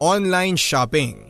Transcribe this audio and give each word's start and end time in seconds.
Online 0.00 0.56
shopping. 0.56 1.28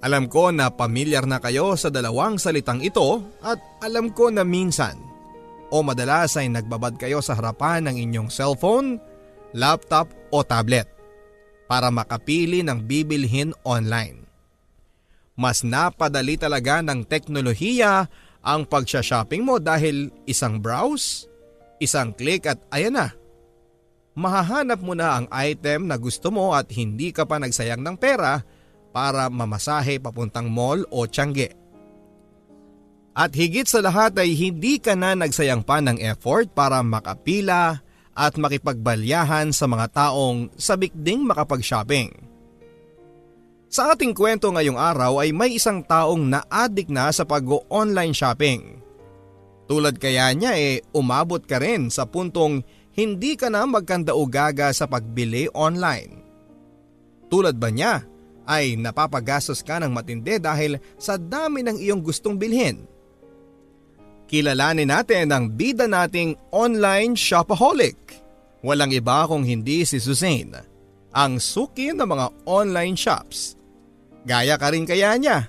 Alam 0.00 0.32
ko 0.32 0.48
na 0.48 0.72
pamilyar 0.72 1.28
na 1.28 1.36
kayo 1.36 1.76
sa 1.76 1.92
dalawang 1.92 2.40
salitang 2.40 2.80
ito 2.80 3.20
at 3.44 3.60
alam 3.84 4.16
ko 4.16 4.32
na 4.32 4.48
minsan 4.48 4.96
o 5.68 5.84
madalas 5.84 6.40
ay 6.40 6.48
nagbabad 6.48 6.96
kayo 6.96 7.20
sa 7.20 7.36
harapan 7.36 7.84
ng 7.84 8.00
inyong 8.00 8.32
cellphone, 8.32 8.96
laptop 9.52 10.08
o 10.32 10.40
tablet 10.40 10.88
para 11.68 11.92
makapili 11.92 12.64
ng 12.64 12.88
bibilhin 12.88 13.52
online. 13.60 14.24
Mas 15.36 15.60
napadali 15.60 16.40
talaga 16.40 16.80
ng 16.80 17.04
teknolohiya 17.04 18.08
ang 18.40 18.64
pagsha-shopping 18.64 19.44
mo 19.44 19.60
dahil 19.60 20.08
isang 20.24 20.64
browse, 20.64 21.28
isang 21.76 22.16
click 22.16 22.48
at 22.48 22.56
ayan 22.72 22.96
na 22.96 23.17
mahahanap 24.18 24.82
mo 24.82 24.98
na 24.98 25.22
ang 25.22 25.26
item 25.30 25.86
na 25.86 25.94
gusto 25.94 26.34
mo 26.34 26.50
at 26.50 26.66
hindi 26.74 27.14
ka 27.14 27.22
pa 27.22 27.38
nagsayang 27.38 27.78
ng 27.78 27.94
pera 27.94 28.42
para 28.90 29.30
mamasahe 29.30 30.02
papuntang 30.02 30.50
mall 30.50 30.82
o 30.90 31.06
tiyangge. 31.06 31.54
At 33.14 33.34
higit 33.34 33.70
sa 33.70 33.78
lahat 33.78 34.18
ay 34.18 34.34
hindi 34.34 34.82
ka 34.82 34.98
na 34.98 35.14
nagsayang 35.14 35.62
pa 35.62 35.78
ng 35.78 36.02
effort 36.02 36.50
para 36.50 36.82
makapila 36.82 37.78
at 38.18 38.34
makipagbalyahan 38.34 39.54
sa 39.54 39.70
mga 39.70 39.86
taong 39.94 40.50
sabik 40.58 40.90
ding 40.94 41.22
makapag-shopping. 41.22 42.10
Sa 43.70 43.94
ating 43.94 44.16
kwento 44.16 44.50
ngayong 44.50 44.80
araw 44.80 45.22
ay 45.22 45.30
may 45.30 45.54
isang 45.54 45.84
taong 45.84 46.26
na-addict 46.26 46.90
na 46.90 47.10
sa 47.14 47.22
pag-online 47.22 48.16
shopping. 48.16 48.82
Tulad 49.68 50.00
kaya 50.00 50.32
niya 50.32 50.56
eh 50.56 50.80
umabot 50.96 51.44
ka 51.44 51.60
rin 51.60 51.92
sa 51.92 52.08
puntong 52.08 52.64
hindi 52.98 53.38
ka 53.38 53.46
na 53.46 53.62
magkandaugaga 53.62 54.74
sa 54.74 54.90
pagbili 54.90 55.46
online. 55.54 56.18
Tulad 57.30 57.54
ba 57.54 57.70
niya 57.70 58.02
ay 58.42 58.74
napapagastos 58.74 59.62
ka 59.62 59.78
ng 59.78 59.94
matindi 59.94 60.42
dahil 60.42 60.82
sa 60.98 61.14
dami 61.14 61.62
ng 61.62 61.78
iyong 61.78 62.02
gustong 62.02 62.34
bilhin. 62.34 62.82
Kilalanin 64.26 64.90
natin 64.90 65.30
ang 65.30 65.46
bida 65.46 65.86
nating 65.86 66.34
online 66.50 67.14
shopaholic. 67.14 68.18
Walang 68.66 68.90
iba 68.90 69.22
kung 69.30 69.46
hindi 69.46 69.86
si 69.86 70.02
Suzanne, 70.02 70.66
ang 71.14 71.38
suki 71.38 71.94
ng 71.94 72.02
mga 72.02 72.26
online 72.50 72.98
shops. 72.98 73.54
Gaya 74.26 74.58
ka 74.58 74.74
rin 74.74 74.82
kaya 74.82 75.14
niya. 75.14 75.46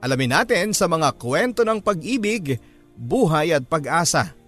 Alamin 0.00 0.32
natin 0.32 0.72
sa 0.72 0.88
mga 0.88 1.14
kwento 1.20 1.62
ng 1.62 1.78
pag-ibig, 1.78 2.56
buhay 2.96 3.54
at 3.54 3.68
pag-asa 3.68 4.41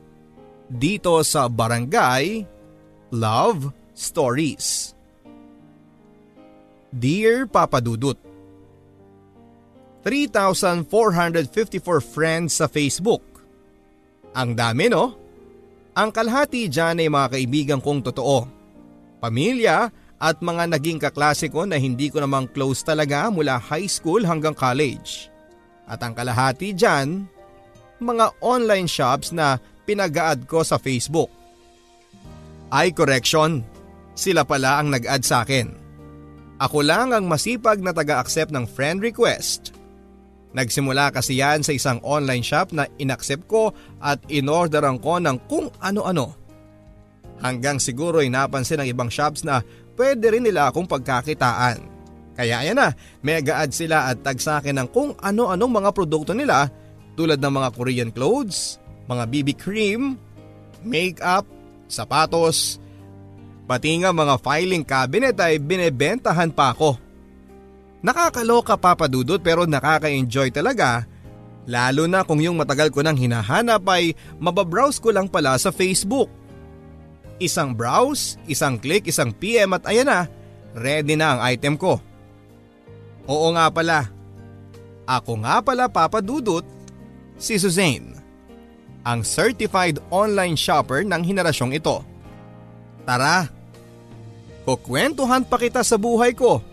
dito 0.68 1.20
sa 1.24 1.48
Barangay 1.48 2.44
Love 3.12 3.70
Stories. 3.92 4.96
Dear 6.94 7.50
Papa 7.50 7.82
Dudut, 7.82 8.16
3,454 10.06 11.80
friends 12.04 12.60
sa 12.60 12.68
Facebook. 12.68 13.24
Ang 14.36 14.54
dami 14.54 14.92
no? 14.92 15.16
Ang 15.94 16.10
kalahati 16.10 16.66
dyan 16.66 17.00
ay 17.00 17.08
mga 17.08 17.28
kaibigan 17.38 17.80
kong 17.80 18.02
totoo. 18.02 18.46
Pamilya 19.22 19.88
at 20.20 20.36
mga 20.42 20.70
naging 20.76 20.98
kaklase 21.00 21.48
ko 21.48 21.64
na 21.64 21.78
hindi 21.78 22.10
ko 22.10 22.20
namang 22.20 22.50
close 22.50 22.82
talaga 22.82 23.30
mula 23.30 23.56
high 23.56 23.88
school 23.88 24.20
hanggang 24.26 24.54
college. 24.54 25.30
At 25.86 26.02
ang 26.02 26.16
kalahati 26.16 26.74
dyan, 26.74 27.24
mga 28.02 28.26
online 28.42 28.88
shops 28.90 29.30
na 29.30 29.56
pinag-add 29.84 30.48
ko 30.48 30.64
sa 30.64 30.80
Facebook. 30.80 31.30
Ay 32.72 32.90
correction, 32.90 33.62
sila 34.16 34.42
pala 34.42 34.80
ang 34.82 34.90
nag-add 34.90 35.22
sa 35.22 35.46
akin. 35.46 35.70
Ako 36.58 36.80
lang 36.86 37.12
ang 37.12 37.26
masipag 37.26 37.82
na 37.82 37.90
taga-accept 37.92 38.54
ng 38.54 38.64
friend 38.64 39.02
request. 39.02 39.74
Nagsimula 40.54 41.10
kasi 41.10 41.42
yan 41.42 41.66
sa 41.66 41.74
isang 41.74 41.98
online 42.06 42.46
shop 42.46 42.70
na 42.70 42.86
inaccept 43.02 43.50
ko 43.50 43.74
at 43.98 44.22
inorderan 44.30 45.02
ko 45.02 45.18
ng 45.18 45.50
kung 45.50 45.66
ano-ano. 45.82 46.30
Hanggang 47.42 47.82
siguro 47.82 48.22
ay 48.22 48.30
napansin 48.30 48.78
ng 48.78 48.88
ibang 48.94 49.10
shops 49.10 49.42
na 49.42 49.66
pwede 49.98 50.30
rin 50.30 50.46
nila 50.46 50.70
akong 50.70 50.86
pagkakitaan. 50.86 51.82
Kaya 52.38 52.62
yan 52.66 52.78
na, 52.78 52.94
mega 53.22 53.62
add 53.62 53.74
sila 53.74 54.10
at 54.10 54.22
tag 54.22 54.38
sa 54.38 54.62
akin 54.62 54.78
ng 54.78 54.88
kung 54.94 55.14
ano-anong 55.18 55.82
mga 55.82 55.90
produkto 55.90 56.34
nila 56.34 56.70
tulad 57.18 57.38
ng 57.38 57.52
mga 57.54 57.68
Korean 57.74 58.10
clothes, 58.10 58.78
mga 59.04 59.24
BB 59.28 59.48
cream, 59.56 60.16
makeup, 60.84 61.44
sapatos, 61.88 62.80
pati 63.64 63.96
nga 64.00 64.12
mga 64.12 64.40
filing 64.40 64.84
cabinet 64.84 65.36
ay 65.40 65.60
binebentahan 65.60 66.52
pa 66.52 66.72
ako. 66.72 66.96
Nakakaloka 68.04 68.76
papadudot 68.76 69.40
pero 69.40 69.64
nakaka-enjoy 69.64 70.52
talaga 70.52 71.08
lalo 71.64 72.04
na 72.04 72.20
kung 72.24 72.40
yung 72.44 72.60
matagal 72.60 72.92
ko 72.92 73.00
nang 73.00 73.16
hinahanap 73.16 73.80
ay 73.88 74.12
mababrowse 74.36 75.00
ko 75.00 75.12
lang 75.12 75.28
pala 75.28 75.56
sa 75.56 75.72
Facebook. 75.72 76.28
Isang 77.40 77.72
browse, 77.74 78.36
isang 78.46 78.76
click, 78.78 79.08
isang 79.08 79.32
PM 79.32 79.74
at 79.74 79.88
ayan 79.88 80.06
na, 80.06 80.28
ready 80.76 81.16
na 81.18 81.34
ang 81.34 81.40
item 81.48 81.74
ko. 81.74 81.98
Oo 83.24 83.48
nga 83.56 83.72
pala, 83.72 84.12
ako 85.08 85.40
nga 85.42 85.64
pala 85.64 85.88
papadudot, 85.88 86.62
si 87.40 87.56
Suzanne 87.58 88.13
ang 89.04 89.20
certified 89.20 90.00
online 90.08 90.56
shopper 90.56 91.04
ng 91.04 91.20
henerasyong 91.20 91.76
ito. 91.76 92.00
Tara, 93.04 93.46
kukwentuhan 94.64 95.44
pa 95.44 95.60
kita 95.60 95.84
sa 95.84 96.00
buhay 96.00 96.32
ko. 96.32 96.64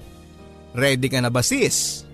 Ready 0.71 1.11
ka 1.11 1.19
na 1.19 1.27
ba 1.27 1.43
sis? 1.43 2.07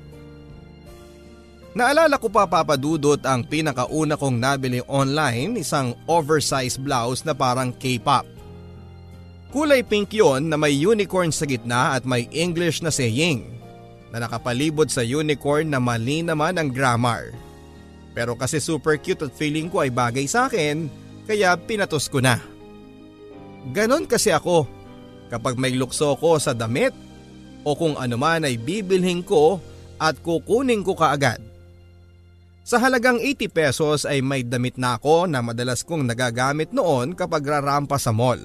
Naalala 1.78 2.18
ko 2.18 2.34
pa 2.34 2.50
papadudot 2.50 3.22
ang 3.22 3.46
pinakauna 3.46 4.18
kong 4.18 4.42
nabili 4.42 4.82
online 4.90 5.62
isang 5.62 5.94
oversized 6.10 6.82
blouse 6.82 7.22
na 7.22 7.38
parang 7.38 7.70
K-pop. 7.70 8.26
Kulay 9.54 9.86
pink 9.86 10.10
yon 10.18 10.50
na 10.50 10.58
may 10.58 10.74
unicorn 10.74 11.30
sa 11.30 11.46
gitna 11.46 11.94
at 11.94 12.02
may 12.02 12.26
English 12.34 12.82
na 12.82 12.90
saying 12.90 13.46
na 14.10 14.26
nakapalibot 14.26 14.90
sa 14.90 15.06
unicorn 15.06 15.70
na 15.70 15.78
mali 15.78 16.26
naman 16.26 16.58
ang 16.58 16.74
grammar. 16.74 17.30
Pero 18.18 18.34
kasi 18.34 18.58
super 18.58 18.98
cute 18.98 19.30
at 19.30 19.38
feeling 19.38 19.70
ko 19.70 19.86
ay 19.86 19.94
bagay 19.94 20.26
sa 20.26 20.50
akin, 20.50 20.90
kaya 21.30 21.54
pinatos 21.54 22.10
ko 22.10 22.18
na. 22.18 22.42
Ganon 23.70 24.10
kasi 24.10 24.34
ako 24.34 24.66
kapag 25.30 25.54
may 25.62 25.78
lukso 25.78 26.18
ko 26.18 26.42
sa 26.42 26.58
damit 26.58 26.98
o 27.62 27.78
kung 27.78 27.94
ano 27.94 28.18
man 28.18 28.42
ay 28.42 28.58
bibilhin 28.58 29.22
ko 29.22 29.62
at 30.02 30.18
kukunin 30.26 30.82
ko 30.82 30.98
kaagad. 30.98 31.38
Sa 32.66 32.82
halagang 32.82 33.22
80 33.22 33.54
pesos 33.54 34.02
ay 34.10 34.26
may 34.26 34.42
damit 34.42 34.82
na 34.82 34.98
ako 34.98 35.30
na 35.30 35.46
madalas 35.46 35.86
kong 35.86 36.10
nagagamit 36.10 36.74
noon 36.74 37.14
kapag 37.14 37.46
rarampa 37.46 38.02
sa 38.02 38.10
mall. 38.10 38.42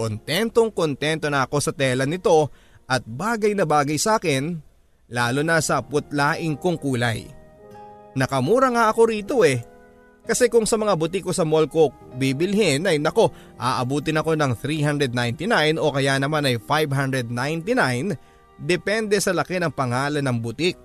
Kontentong 0.00 0.72
kontento 0.72 1.28
na 1.28 1.44
ako 1.44 1.60
sa 1.60 1.76
tela 1.76 2.08
nito 2.08 2.48
at 2.88 3.04
bagay 3.04 3.52
na 3.52 3.68
bagay 3.68 4.00
sa 4.00 4.16
akin 4.16 4.64
lalo 5.12 5.44
na 5.44 5.60
sa 5.60 5.84
putlaing 5.84 6.56
kong 6.56 6.80
kulay. 6.80 7.41
Nakamura 8.12 8.68
nga 8.72 8.92
ako 8.92 9.00
rito 9.08 9.36
eh. 9.44 9.64
Kasi 10.22 10.46
kung 10.46 10.70
sa 10.70 10.78
mga 10.78 10.94
butiko 10.94 11.34
sa 11.34 11.42
mall 11.42 11.66
ko 11.66 11.90
bibilhin 12.14 12.86
ay 12.86 13.02
nako 13.02 13.34
aabutin 13.58 14.22
ako 14.22 14.38
ng 14.38 14.54
399 14.54 15.82
o 15.82 15.90
kaya 15.90 16.14
naman 16.22 16.46
ay 16.46 16.62
599 16.62 18.14
depende 18.62 19.18
sa 19.18 19.34
laki 19.34 19.58
ng 19.58 19.74
pangalan 19.74 20.22
ng 20.22 20.38
butik. 20.38 20.78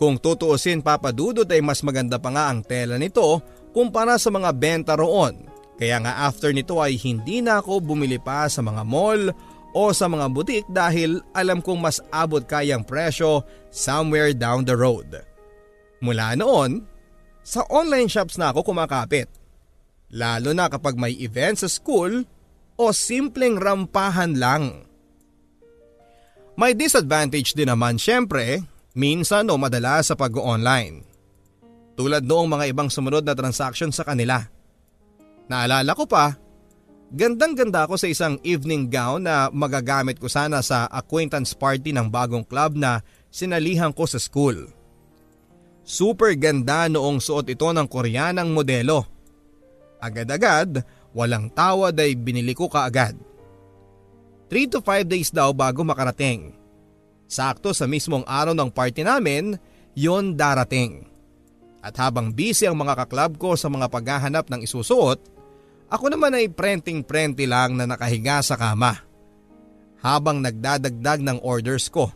Kung 0.00 0.16
tutuusin 0.16 0.80
papadudot 0.80 1.46
ay 1.46 1.60
mas 1.60 1.84
maganda 1.84 2.16
pa 2.16 2.32
nga 2.32 2.48
ang 2.48 2.64
tela 2.64 2.96
nito 2.96 3.44
kumpara 3.76 4.16
sa 4.16 4.32
mga 4.32 4.50
benta 4.56 4.94
roon. 4.96 5.44
Kaya 5.76 6.00
nga 6.00 6.24
after 6.24 6.48
nito 6.54 6.80
ay 6.80 6.96
hindi 6.96 7.44
na 7.44 7.60
ako 7.60 7.84
bumili 7.84 8.16
pa 8.16 8.48
sa 8.48 8.64
mga 8.64 8.82
mall 8.88 9.28
o 9.74 9.90
sa 9.92 10.06
mga 10.08 10.26
butik 10.32 10.64
dahil 10.70 11.20
alam 11.36 11.60
kong 11.60 11.82
mas 11.82 11.98
abot 12.08 12.40
kayang 12.40 12.86
presyo 12.86 13.44
somewhere 13.68 14.32
down 14.32 14.64
the 14.64 14.72
road. 14.72 15.33
Mula 16.02 16.34
noon, 16.34 16.82
sa 17.44 17.62
online 17.68 18.08
shops 18.08 18.40
na 18.40 18.50
ako 18.50 18.72
kumakapit. 18.72 19.28
Lalo 20.14 20.56
na 20.56 20.72
kapag 20.72 20.96
may 20.96 21.12
event 21.20 21.60
sa 21.60 21.68
school 21.68 22.24
o 22.74 22.84
simpleng 22.90 23.60
rampahan 23.60 24.34
lang. 24.34 24.88
May 26.54 26.72
disadvantage 26.72 27.52
din 27.52 27.66
naman 27.66 27.98
syempre, 27.98 28.62
minsan 28.94 29.50
o 29.50 29.58
madalas 29.58 30.10
sa 30.10 30.14
pag-online. 30.14 31.02
Tulad 31.94 32.22
noong 32.26 32.48
mga 32.50 32.64
ibang 32.74 32.90
sumunod 32.90 33.26
na 33.26 33.34
transaction 33.34 33.90
sa 33.90 34.06
kanila. 34.06 34.38
Naalala 35.50 35.92
ko 35.98 36.06
pa, 36.06 36.38
gandang 37.10 37.58
ganda 37.58 37.86
ako 37.86 37.98
sa 37.98 38.06
isang 38.06 38.38
evening 38.46 38.86
gown 38.90 39.26
na 39.26 39.50
magagamit 39.50 40.18
ko 40.18 40.30
sana 40.30 40.62
sa 40.62 40.86
acquaintance 40.90 41.54
party 41.54 41.90
ng 41.90 42.06
bagong 42.06 42.46
club 42.46 42.78
na 42.78 43.02
sinalihan 43.34 43.90
ko 43.90 44.06
sa 44.06 44.18
school. 44.22 44.70
Super 45.84 46.32
ganda 46.40 46.88
noong 46.88 47.20
suot 47.20 47.44
ito 47.52 47.68
ng 47.68 47.84
koreanang 47.84 48.48
modelo. 48.48 49.04
Agad-agad, 50.00 50.80
walang 51.12 51.52
tawad 51.52 51.92
ay 52.00 52.16
binili 52.16 52.56
ko 52.56 52.72
kaagad. 52.72 53.16
3 54.48 54.72
to 54.72 54.80
5 54.80 55.04
days 55.04 55.28
daw 55.28 55.52
bago 55.52 55.84
makarating. 55.84 56.56
Sakto 57.28 57.76
sa 57.76 57.84
mismong 57.84 58.24
araw 58.24 58.56
ng 58.56 58.72
party 58.72 59.04
namin, 59.04 59.56
yon 59.92 60.36
darating. 60.36 61.04
At 61.84 62.00
habang 62.00 62.32
busy 62.32 62.64
ang 62.64 62.80
mga 62.80 63.04
kaklab 63.04 63.36
ko 63.36 63.52
sa 63.60 63.68
mga 63.68 63.92
paghahanap 63.92 64.48
ng 64.48 64.64
isusuot, 64.64 65.20
ako 65.92 66.06
naman 66.08 66.32
ay 66.32 66.48
prenting-prenti 66.48 67.44
lang 67.44 67.76
na 67.76 67.84
nakahiga 67.84 68.40
sa 68.40 68.56
kama. 68.56 69.04
Habang 70.00 70.40
nagdadagdag 70.40 71.20
ng 71.20 71.38
orders 71.44 71.92
ko. 71.92 72.12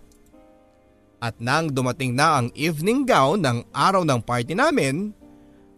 At 1.19 1.43
nang 1.43 1.75
dumating 1.75 2.15
na 2.15 2.39
ang 2.39 2.55
evening 2.55 3.03
gown 3.03 3.43
ng 3.43 3.67
araw 3.75 4.07
ng 4.07 4.23
party 4.23 4.55
namin, 4.55 5.11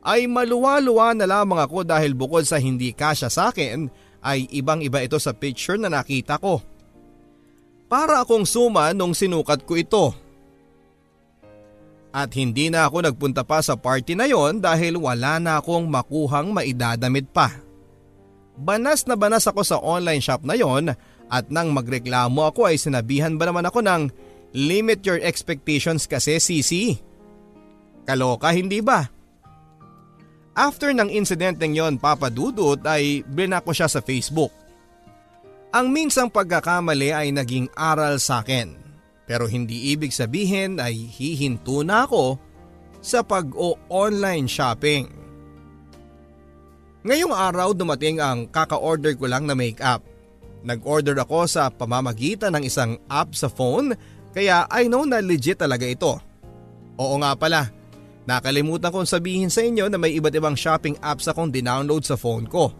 ay 0.00 0.28
maluwa-luwa 0.28 1.12
na 1.16 1.28
lamang 1.28 1.60
ako 1.60 1.84
dahil 1.84 2.16
bukod 2.16 2.44
sa 2.44 2.56
hindi 2.56 2.92
kasya 2.92 3.28
sa 3.28 3.52
akin 3.52 3.88
ay 4.20 4.48
ibang 4.52 4.80
iba 4.84 5.00
ito 5.00 5.16
sa 5.16 5.32
picture 5.32 5.80
na 5.80 5.88
nakita 5.88 6.36
ko. 6.40 6.60
Para 7.88 8.22
akong 8.22 8.44
suma 8.44 8.92
nung 8.92 9.16
sinukat 9.16 9.64
ko 9.64 9.72
ito. 9.76 10.06
At 12.10 12.34
hindi 12.34 12.68
na 12.68 12.86
ako 12.88 13.06
nagpunta 13.06 13.42
pa 13.46 13.62
sa 13.62 13.78
party 13.78 14.18
na 14.18 14.26
yon 14.26 14.58
dahil 14.58 14.98
wala 14.98 15.38
na 15.38 15.62
akong 15.62 15.86
makuhang 15.88 16.50
maidadamit 16.50 17.28
pa. 17.30 17.54
Banas 18.60 19.08
na 19.08 19.16
banas 19.16 19.46
ako 19.48 19.62
sa 19.64 19.80
online 19.80 20.20
shop 20.20 20.44
na 20.44 20.58
yon 20.58 20.92
at 21.30 21.44
nang 21.48 21.70
magreklamo 21.70 22.44
ako 22.50 22.66
ay 22.66 22.76
sinabihan 22.76 23.38
ba 23.38 23.46
naman 23.48 23.64
ako 23.64 23.80
ng 23.80 24.02
limit 24.52 25.02
your 25.06 25.22
expectations 25.22 26.06
kasi 26.06 26.42
sisi. 26.42 26.98
Kaloka 28.06 28.50
hindi 28.50 28.82
ba? 28.82 29.06
After 30.58 30.90
ng 30.90 31.08
insidenteng 31.08 31.72
yon 31.72 31.96
papadudot 31.96 32.82
ay 32.82 33.22
blinak 33.24 33.62
ko 33.62 33.72
siya 33.72 33.86
sa 33.86 34.02
Facebook. 34.02 34.50
Ang 35.70 35.94
minsang 35.94 36.26
pagkakamali 36.26 37.14
ay 37.14 37.30
naging 37.30 37.70
aral 37.78 38.18
sa 38.18 38.42
akin. 38.42 38.74
Pero 39.30 39.46
hindi 39.46 39.94
ibig 39.94 40.10
sabihin 40.10 40.82
ay 40.82 41.06
hihinto 41.06 41.86
na 41.86 42.02
ako 42.02 42.34
sa 42.98 43.22
pag-o-online 43.22 44.50
shopping. 44.50 45.06
Ngayong 47.06 47.32
araw 47.32 47.70
dumating 47.72 48.18
ang 48.18 48.50
kaka-order 48.50 49.14
ko 49.14 49.30
lang 49.30 49.46
na 49.46 49.54
makeup. 49.54 50.02
Nag-order 50.66 51.16
ako 51.16 51.48
sa 51.48 51.72
pamamagitan 51.72 52.52
ng 52.58 52.66
isang 52.68 53.00
app 53.08 53.32
sa 53.32 53.48
phone 53.48 53.96
kaya 54.30 54.66
I 54.70 54.86
know 54.86 55.06
na 55.06 55.22
legit 55.22 55.58
talaga 55.58 55.86
ito. 55.86 56.18
Oo 57.00 57.16
nga 57.18 57.32
pala, 57.34 57.70
Nakalimutan 58.30 58.94
kong 58.94 59.10
sabihin 59.10 59.50
sa 59.50 59.64
inyo 59.64 59.90
na 59.90 59.98
may 59.98 60.14
iba't 60.14 60.30
ibang 60.30 60.54
shopping 60.54 60.94
apps 61.02 61.26
akong 61.26 61.50
dinownload 61.50 62.06
sa 62.06 62.14
phone 62.14 62.46
ko 62.46 62.70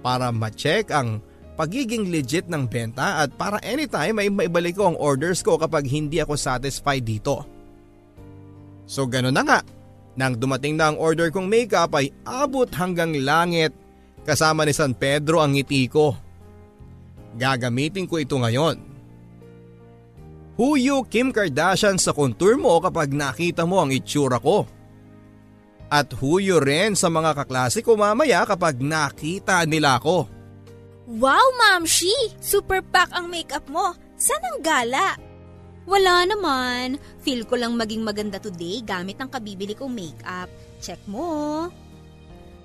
para 0.00 0.32
ma-check 0.32 0.88
ang 0.88 1.20
pagiging 1.60 2.08
legit 2.08 2.48
ng 2.48 2.64
benta 2.64 3.20
at 3.20 3.36
para 3.36 3.60
anytime 3.60 4.16
ay 4.16 4.32
maibalik 4.32 4.80
ko 4.80 4.88
ang 4.88 4.96
orders 4.96 5.44
ko 5.44 5.60
kapag 5.60 5.84
hindi 5.84 6.24
ako 6.24 6.40
satisfied 6.40 7.04
dito. 7.04 7.44
So 8.88 9.04
gano'n 9.04 9.36
na 9.36 9.44
nga, 9.44 9.60
nang 10.16 10.40
dumating 10.40 10.80
na 10.80 10.88
ang 10.88 10.96
order 10.96 11.28
kong 11.28 11.52
makeup 11.52 11.92
ay 11.98 12.08
abot 12.24 12.68
hanggang 12.72 13.12
langit 13.20 13.76
kasama 14.24 14.64
ni 14.64 14.72
San 14.72 14.96
Pedro 14.96 15.44
ang 15.44 15.52
ngiti 15.52 15.84
ko. 15.90 16.16
Gagamitin 17.36 18.08
ko 18.08 18.22
ito 18.22 18.40
ngayon. 18.40 18.93
Huyo 20.54 21.02
Kim 21.10 21.34
Kardashian 21.34 21.98
sa 21.98 22.14
contour 22.14 22.54
mo 22.54 22.78
kapag 22.78 23.10
nakita 23.10 23.66
mo 23.66 23.82
ang 23.82 23.90
itsura 23.90 24.38
ko. 24.38 24.70
At 25.90 26.14
huyo 26.14 26.62
rin 26.62 26.94
sa 26.94 27.10
mga 27.10 27.34
kaklase 27.42 27.82
ko 27.82 27.98
mamaya 27.98 28.46
kapag 28.46 28.78
nakita 28.78 29.66
nila 29.66 29.98
ako. 29.98 30.30
Wow, 31.04 31.46
Ma'am 31.60 31.84
Shi! 31.84 32.14
Super 32.38 32.80
pack 32.80 33.12
ang 33.12 33.28
makeup 33.28 33.66
mo. 33.68 33.92
Saan 34.14 34.40
ang 34.46 34.58
gala? 34.62 35.18
Wala 35.84 36.24
naman. 36.24 36.96
Feel 37.20 37.44
ko 37.44 37.60
lang 37.60 37.76
maging 37.76 38.06
maganda 38.06 38.40
today 38.40 38.80
gamit 38.80 39.20
ang 39.20 39.28
kabibili 39.28 39.76
kong 39.76 39.92
makeup. 39.92 40.48
Check 40.80 41.02
mo. 41.04 41.68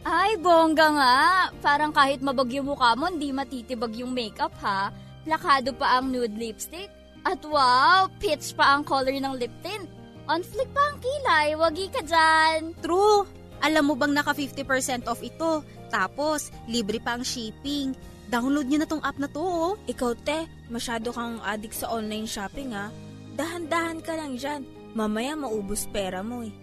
Ay, 0.07 0.39
bongga 0.39 0.87
nga. 0.95 1.17
Parang 1.59 1.91
kahit 1.91 2.23
mabagyo 2.23 2.63
mukha 2.63 2.95
mo, 2.95 3.11
hindi 3.11 3.35
matitibag 3.35 3.91
yung 3.97 4.15
makeup 4.15 4.55
ha. 4.63 4.93
Plakado 5.27 5.75
pa 5.75 5.99
ang 5.99 6.07
nude 6.07 6.37
lipstick. 6.39 6.98
At 7.29 7.45
wow, 7.45 8.09
pitch 8.17 8.57
pa 8.57 8.73
ang 8.73 8.81
color 8.81 9.13
ng 9.13 9.37
lip 9.37 9.53
tint. 9.61 9.85
On 10.25 10.41
flick 10.41 10.65
pa 10.73 10.81
ang 10.89 10.97
kilay, 10.97 11.53
wagi 11.53 11.85
ka 11.93 12.01
dyan. 12.01 12.73
True. 12.81 13.29
Alam 13.61 13.91
mo 13.91 13.93
bang 13.93 14.17
naka 14.17 14.33
50% 14.33 15.05
off 15.05 15.21
ito? 15.21 15.61
Tapos, 15.93 16.49
libre 16.65 16.97
pa 16.97 17.13
ang 17.13 17.21
shipping. 17.21 17.93
Download 18.33 18.65
nyo 18.65 18.81
na 18.81 18.89
tong 18.89 19.05
app 19.05 19.17
na 19.21 19.29
to 19.29 19.41
oh. 19.41 19.73
Ikaw 19.85 20.11
te, 20.25 20.49
masyado 20.73 21.13
kang 21.13 21.37
addict 21.45 21.77
sa 21.77 21.93
online 21.93 22.25
shopping 22.25 22.73
ha. 22.73 22.89
Dahan-dahan 23.37 24.01
ka 24.01 24.13
lang 24.17 24.33
dyan. 24.37 24.65
Mamaya 24.97 25.37
maubos 25.37 25.85
pera 25.93 26.25
mo 26.25 26.41
eh. 26.41 26.53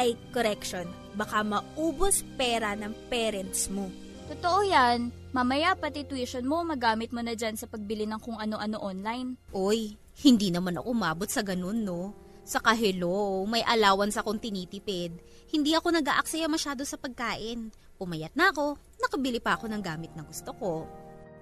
Ay, 0.00 0.16
correction. 0.32 0.88
Baka 1.12 1.44
maubos 1.44 2.24
pera 2.40 2.72
ng 2.72 2.92
parents 3.12 3.68
mo. 3.68 3.92
Totoo 4.32 4.64
yan. 4.64 5.12
Mamaya 5.30 5.78
pati 5.78 6.02
tuition 6.02 6.42
mo 6.42 6.66
magamit 6.66 7.14
mo 7.14 7.22
na 7.22 7.38
dyan 7.38 7.54
sa 7.54 7.70
pagbili 7.70 8.02
ng 8.02 8.18
kung 8.18 8.34
ano-ano 8.34 8.82
online. 8.82 9.38
Oy, 9.54 9.94
hindi 10.26 10.50
naman 10.50 10.74
ako 10.74 10.90
umabot 10.90 11.28
sa 11.30 11.46
ganun 11.46 11.86
no. 11.86 12.10
Saka 12.42 12.74
hello, 12.74 13.46
may 13.46 13.62
allowance 13.62 14.18
akong 14.18 14.42
tinitipid. 14.42 15.14
Hindi 15.54 15.70
ako 15.78 15.94
nag-aaksaya 15.94 16.50
masyado 16.50 16.82
sa 16.82 16.98
pagkain. 16.98 17.70
Pumayat 17.94 18.34
na 18.34 18.50
ako, 18.50 18.74
nakabili 18.98 19.38
pa 19.38 19.54
ako 19.54 19.70
ng 19.70 19.82
gamit 19.84 20.10
na 20.18 20.26
gusto 20.26 20.50
ko. 20.58 20.82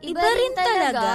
Iba, 0.05 0.20
Iba 0.20 0.31
rin 0.37 0.52
talaga. 0.52 1.08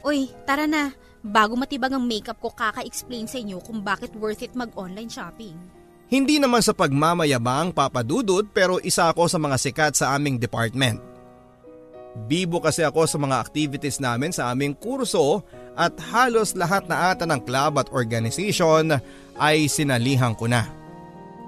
Uy, 0.00 0.32
tara 0.48 0.64
na. 0.64 0.96
Bago 1.20 1.52
matibag 1.52 1.92
ang 1.92 2.08
makeup 2.08 2.40
ko, 2.40 2.48
kaka-explain 2.48 3.28
sa 3.28 3.36
inyo 3.36 3.60
kung 3.60 3.84
bakit 3.84 4.16
worth 4.16 4.40
it 4.40 4.56
mag-online 4.56 5.12
shopping. 5.12 5.52
Hindi 6.08 6.40
naman 6.40 6.64
sa 6.64 6.72
pagmamayabang 6.72 7.76
papadudod 7.76 8.48
pero 8.50 8.80
isa 8.80 9.12
ako 9.12 9.28
sa 9.28 9.36
mga 9.36 9.56
sikat 9.60 9.92
sa 10.00 10.16
aming 10.16 10.40
department. 10.40 11.09
Bibo 12.10 12.58
kasi 12.58 12.82
ako 12.82 13.06
sa 13.06 13.18
mga 13.22 13.38
activities 13.38 14.02
namin 14.02 14.34
sa 14.34 14.50
aming 14.50 14.74
kurso 14.74 15.46
at 15.78 15.94
halos 16.10 16.58
lahat 16.58 16.90
na 16.90 17.14
ata 17.14 17.22
ng 17.22 17.46
club 17.46 17.78
at 17.78 17.92
organization 17.94 18.98
ay 19.38 19.70
sinalihan 19.70 20.34
ko 20.34 20.50
na. 20.50 20.66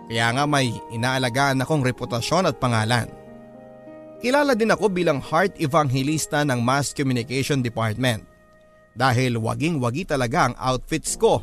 Kaya 0.06 0.31
nga 0.31 0.44
may 0.47 0.70
inaalagaan 0.94 1.62
akong 1.62 1.82
reputasyon 1.82 2.47
at 2.47 2.56
pangalan. 2.62 3.11
Kilala 4.23 4.55
din 4.55 4.70
ako 4.70 4.87
bilang 4.87 5.19
heart 5.19 5.59
evangelista 5.59 6.47
ng 6.47 6.62
Mass 6.62 6.94
Communication 6.94 7.59
Department 7.59 8.23
dahil 8.94 9.35
waging-wagi 9.42 10.07
talaga 10.07 10.47
ang 10.47 10.54
outfits 10.62 11.19
ko. 11.19 11.42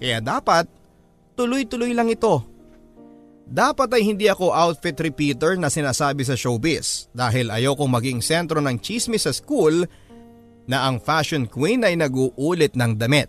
Kaya 0.00 0.24
dapat 0.24 0.64
tuloy-tuloy 1.36 1.92
lang 1.92 2.08
ito 2.08 2.49
dapat 3.50 3.90
ay 3.98 4.06
hindi 4.06 4.30
ako 4.30 4.54
outfit 4.54 4.94
repeater 5.02 5.58
na 5.58 5.66
sinasabi 5.66 6.22
sa 6.22 6.38
showbiz 6.38 7.10
dahil 7.10 7.50
ayokong 7.50 7.90
maging 7.90 8.20
sentro 8.22 8.62
ng 8.62 8.78
chismis 8.78 9.26
sa 9.26 9.34
school 9.34 9.90
na 10.70 10.86
ang 10.86 11.02
fashion 11.02 11.50
queen 11.50 11.82
ay 11.82 11.98
nag-uulit 11.98 12.78
ng 12.78 12.94
damit. 12.94 13.26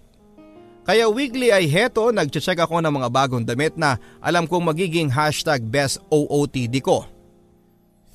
Kaya 0.85 1.09
weekly 1.09 1.49
ay 1.49 1.65
heto 1.65 2.13
nagche-check 2.13 2.61
ako 2.61 2.85
ng 2.85 2.93
mga 3.01 3.09
bagong 3.09 3.45
damit 3.45 3.73
na 3.73 3.97
alam 4.21 4.45
kong 4.45 4.69
magiging 4.69 5.09
hashtag 5.09 5.65
best 5.65 5.97
OOTD 6.13 6.85
ko. 6.85 7.09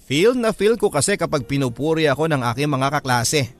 Feel 0.06 0.38
na 0.38 0.54
feel 0.54 0.78
ko 0.78 0.86
kasi 0.86 1.18
kapag 1.18 1.50
pinupuri 1.50 2.06
ako 2.06 2.30
ng 2.30 2.42
aking 2.54 2.70
mga 2.70 3.02
kaklase. 3.02 3.50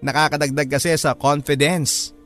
Nakakadagdag 0.00 0.68
kasi 0.72 0.96
sa 0.96 1.12
confidence. 1.12 2.16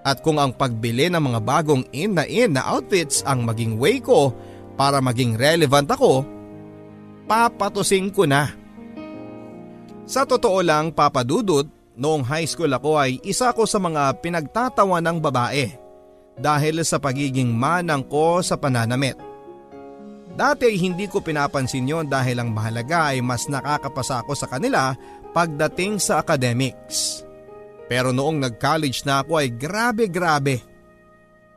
At 0.00 0.24
kung 0.24 0.40
ang 0.40 0.56
pagbili 0.56 1.12
ng 1.12 1.20
mga 1.20 1.40
bagong 1.44 1.84
in 1.92 2.16
na 2.16 2.24
in 2.24 2.56
na 2.56 2.64
outfits 2.64 3.20
ang 3.28 3.44
maging 3.44 3.76
way 3.76 4.00
ko 4.00 4.32
para 4.74 4.98
maging 4.98 5.38
relevant 5.38 5.88
ako, 5.90 6.26
papatusing 7.30 8.10
ko 8.10 8.26
na. 8.26 8.50
Sa 10.10 10.26
totoo 10.26 10.58
lang 10.62 10.90
papadudot, 10.90 11.68
noong 11.94 12.26
high 12.26 12.48
school 12.48 12.72
ako 12.72 12.98
ay 12.98 13.22
isa 13.22 13.54
ko 13.54 13.68
sa 13.68 13.78
mga 13.78 14.18
pinagtatawa 14.18 14.98
ng 14.98 15.18
babae 15.22 15.70
dahil 16.40 16.80
sa 16.82 16.96
pagiging 16.96 17.52
manang 17.52 18.02
ko 18.08 18.40
sa 18.40 18.56
pananamit. 18.56 19.14
Dati 20.30 20.72
hindi 20.78 21.04
ko 21.10 21.20
pinapansin 21.20 21.84
yon 21.84 22.06
dahil 22.08 22.40
ang 22.40 22.50
mahalaga 22.54 23.12
ay 23.12 23.20
mas 23.20 23.50
nakakapasa 23.50 24.24
ako 24.24 24.32
sa 24.32 24.48
kanila 24.48 24.96
pagdating 25.36 26.00
sa 26.00 26.22
academics. 26.22 27.26
Pero 27.90 28.14
noong 28.14 28.38
nag-college 28.38 29.02
na 29.02 29.20
ako 29.20 29.42
ay 29.42 29.50
grabe 29.50 30.06
grabe. 30.06 30.62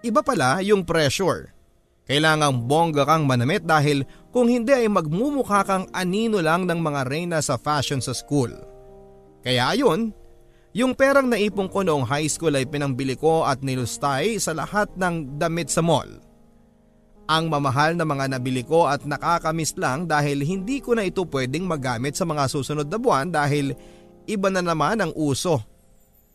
Iba 0.03 0.25
pala 0.25 0.60
yung 0.65 0.84
pressure. 0.84 1.52
Kailangang 2.03 2.67
bongga 2.67 3.07
kang 3.07 3.24
manamit 3.24 3.63
dahil 3.63 4.03
kung 4.36 4.51
hindi 4.51 4.75
ay 4.75 4.91
magmumukha 4.91 5.63
kang 5.63 5.86
anino 5.95 6.43
lang 6.43 6.67
ng 6.67 6.79
mga 6.83 7.01
reyna 7.07 7.39
sa 7.39 7.55
fashion 7.55 8.03
sa 8.03 8.12
school. 8.12 8.51
Kaya 9.39 9.72
ayun, 9.72 10.12
yung 10.75 10.98
perang 10.98 11.31
naipon 11.31 11.72
ko 11.72 11.86
noong 11.86 12.03
high 12.03 12.27
school 12.27 12.51
ay 12.60 12.67
pinambili 12.67 13.15
ko 13.15 13.48
at 13.48 13.63
nilustay 13.63 14.36
sa 14.36 14.51
lahat 14.51 14.91
ng 15.00 15.39
damit 15.39 15.72
sa 15.72 15.79
mall. 15.79 16.10
Ang 17.24 17.48
mamahal 17.48 17.95
na 17.95 18.03
mga 18.03 18.36
nabili 18.36 18.67
ko 18.67 18.83
at 18.83 19.07
nakakamiss 19.07 19.79
lang 19.79 20.03
dahil 20.03 20.43
hindi 20.43 20.83
ko 20.83 20.91
na 20.91 21.07
ito 21.07 21.24
pwedeng 21.24 21.63
magamit 21.63 22.19
sa 22.19 22.27
mga 22.27 22.51
susunod 22.51 22.91
na 22.91 23.00
buwan 23.00 23.31
dahil 23.31 23.72
iba 24.27 24.51
na 24.51 24.60
naman 24.60 25.00
ang 25.00 25.15
uso. 25.15 25.63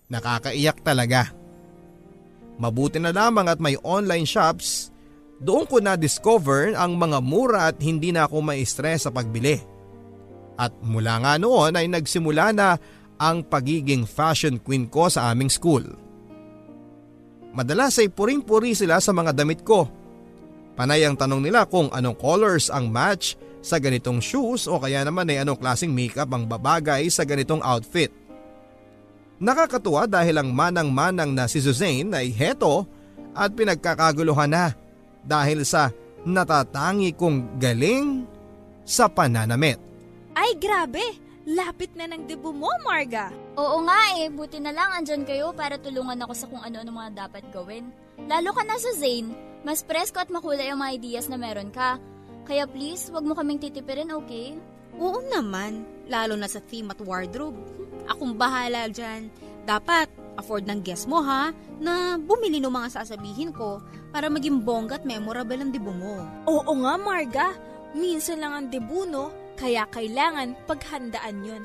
Nakakaiyak 0.08 0.80
talaga. 0.80 1.28
Mabuti 2.56 2.96
na 2.96 3.12
lamang 3.12 3.52
at 3.52 3.60
may 3.60 3.76
online 3.84 4.24
shops, 4.24 4.88
doon 5.38 5.64
ko 5.70 5.78
na-discover 5.78 6.74
ang 6.74 6.98
mga 6.98 7.18
mura 7.22 7.70
at 7.70 7.78
hindi 7.78 8.10
na 8.10 8.26
ako 8.26 8.42
ma-stress 8.42 9.06
sa 9.06 9.10
pagbili. 9.14 9.58
At 10.58 10.74
mula 10.82 11.22
nga 11.22 11.34
noon 11.38 11.78
ay 11.78 11.86
nagsimula 11.86 12.50
na 12.50 12.74
ang 13.18 13.46
pagiging 13.46 14.02
fashion 14.02 14.58
queen 14.58 14.90
ko 14.90 15.06
sa 15.06 15.30
aming 15.30 15.50
school. 15.50 15.86
Madalas 17.54 17.98
ay 18.02 18.10
puring-puri 18.10 18.74
sila 18.74 18.98
sa 18.98 19.14
mga 19.14 19.34
damit 19.34 19.62
ko. 19.62 19.86
Panay 20.74 21.06
ang 21.06 21.18
tanong 21.18 21.42
nila 21.42 21.66
kung 21.66 21.90
anong 21.90 22.18
colors 22.18 22.70
ang 22.70 22.90
match 22.90 23.34
sa 23.62 23.82
ganitong 23.82 24.22
shoes 24.22 24.70
o 24.70 24.78
kaya 24.78 25.02
naman 25.02 25.26
ay 25.30 25.42
anong 25.42 25.58
klaseng 25.58 25.90
makeup 25.90 26.30
ang 26.30 26.46
babagay 26.46 27.10
sa 27.10 27.26
ganitong 27.26 27.62
outfit. 27.62 28.10
Nakakatuwa 29.38 30.10
dahil 30.10 30.38
ang 30.38 30.50
manang-manang 30.50 31.30
na 31.30 31.46
si 31.46 31.62
Suzanne 31.62 32.10
ay 32.14 32.34
heto 32.34 32.86
at 33.34 33.54
pinagkakaguluhan 33.54 34.50
na 34.50 34.74
dahil 35.28 35.68
sa 35.68 35.92
natatangi 36.24 37.12
kong 37.12 37.60
galing 37.60 38.24
sa 38.88 39.12
pananamit. 39.12 39.76
Ay 40.32 40.56
grabe! 40.56 41.28
Lapit 41.48 41.96
na 41.96 42.04
ng 42.04 42.28
debo 42.28 42.52
mo, 42.52 42.68
Marga. 42.84 43.32
Oo 43.56 43.80
nga 43.88 44.20
eh, 44.20 44.28
buti 44.28 44.60
na 44.60 44.68
lang 44.68 44.92
andyan 44.92 45.24
kayo 45.24 45.56
para 45.56 45.80
tulungan 45.80 46.20
ako 46.20 46.32
sa 46.36 46.44
kung 46.44 46.60
ano-ano 46.60 46.92
mga 46.92 47.24
dapat 47.24 47.44
gawin. 47.48 47.88
Lalo 48.28 48.52
ka 48.52 48.68
na 48.68 48.76
sa 48.76 48.92
Zane, 48.92 49.32
mas 49.64 49.80
presko 49.80 50.20
at 50.20 50.28
makulay 50.28 50.68
ang 50.68 50.84
mga 50.84 51.00
ideas 51.00 51.24
na 51.32 51.40
meron 51.40 51.72
ka. 51.72 51.96
Kaya 52.44 52.68
please, 52.68 53.08
wag 53.08 53.24
mo 53.24 53.32
kaming 53.32 53.64
titipirin, 53.64 54.12
okay? 54.12 54.60
Oo 55.00 55.24
naman, 55.24 55.88
lalo 56.04 56.36
na 56.36 56.52
sa 56.52 56.60
theme 56.60 56.92
at 56.92 57.00
wardrobe. 57.00 57.56
Akong 58.04 58.36
bahala 58.36 58.92
dyan. 58.92 59.32
Dapat, 59.64 60.12
afford 60.38 60.64
ng 60.70 60.80
guest 60.86 61.10
mo 61.10 61.20
ha, 61.20 61.50
na 61.82 62.16
bumili 62.16 62.62
ng 62.62 62.70
mga 62.70 63.02
sasabihin 63.02 63.50
ko 63.50 63.82
para 64.14 64.30
maging 64.30 64.62
bongga 64.62 65.02
at 65.02 65.04
memorable 65.04 65.58
ang 65.58 65.74
debo 65.74 65.90
mo. 65.90 66.22
Oo 66.46 66.72
nga, 66.86 66.94
Marga. 66.96 67.48
Minsan 67.92 68.40
lang 68.40 68.52
ang 68.54 68.66
debut, 68.70 69.10
no? 69.10 69.34
Kaya 69.58 69.84
kailangan 69.90 70.54
paghandaan 70.70 71.42
yon. 71.42 71.62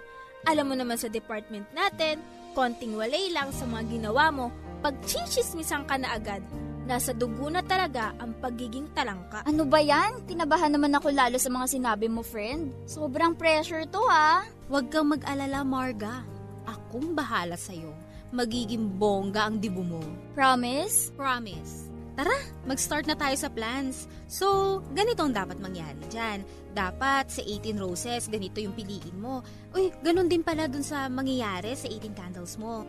Alam 0.50 0.74
mo 0.74 0.76
naman 0.76 0.98
sa 0.98 1.08
department 1.08 1.70
natin, 1.72 2.20
konting 2.58 2.98
walay 2.98 3.32
lang 3.32 3.54
sa 3.54 3.64
mga 3.70 3.86
ginawa 3.88 4.34
mo, 4.34 4.50
pag 4.84 4.98
chichismisan 5.08 5.88
ka 5.88 5.96
na 5.96 6.20
agad, 6.20 6.44
nasa 6.84 7.16
dugo 7.16 7.48
na 7.48 7.64
talaga 7.64 8.12
ang 8.20 8.36
pagiging 8.44 8.92
talangka. 8.92 9.48
Ano 9.48 9.64
ba 9.64 9.80
yan? 9.80 10.28
Kinabahan 10.28 10.76
naman 10.76 10.92
ako 10.92 11.16
lalo 11.16 11.40
sa 11.40 11.48
mga 11.48 11.68
sinabi 11.80 12.12
mo, 12.12 12.20
friend. 12.20 12.76
Sobrang 12.84 13.32
pressure 13.40 13.88
to 13.88 14.04
ha. 14.12 14.44
Huwag 14.68 14.92
kang 14.92 15.12
mag-alala, 15.12 15.64
Marga. 15.64 16.28
Akong 16.68 17.16
bahala 17.16 17.56
sa'yo. 17.56 18.03
Magiging 18.34 18.98
bongga 18.98 19.46
ang 19.46 19.62
dibo 19.62 19.86
mo. 19.86 20.02
Promise? 20.34 21.14
Promise. 21.14 21.94
Tara, 22.18 22.34
mag-start 22.66 23.06
na 23.06 23.14
tayo 23.14 23.38
sa 23.38 23.50
plans. 23.50 24.10
So, 24.26 24.82
ganito 24.98 25.22
ang 25.22 25.38
dapat 25.38 25.62
mangyari 25.62 26.02
dyan. 26.10 26.42
Dapat 26.74 27.30
sa 27.30 27.46
18 27.46 27.78
roses, 27.78 28.26
ganito 28.26 28.58
yung 28.58 28.74
piliin 28.74 29.22
mo. 29.22 29.46
Uy, 29.78 29.94
ganun 30.02 30.26
din 30.26 30.42
pala 30.42 30.66
dun 30.66 30.82
sa 30.82 31.06
mangyayari 31.14 31.78
sa 31.78 31.86
18 31.86 32.18
candles 32.18 32.58
mo. 32.58 32.86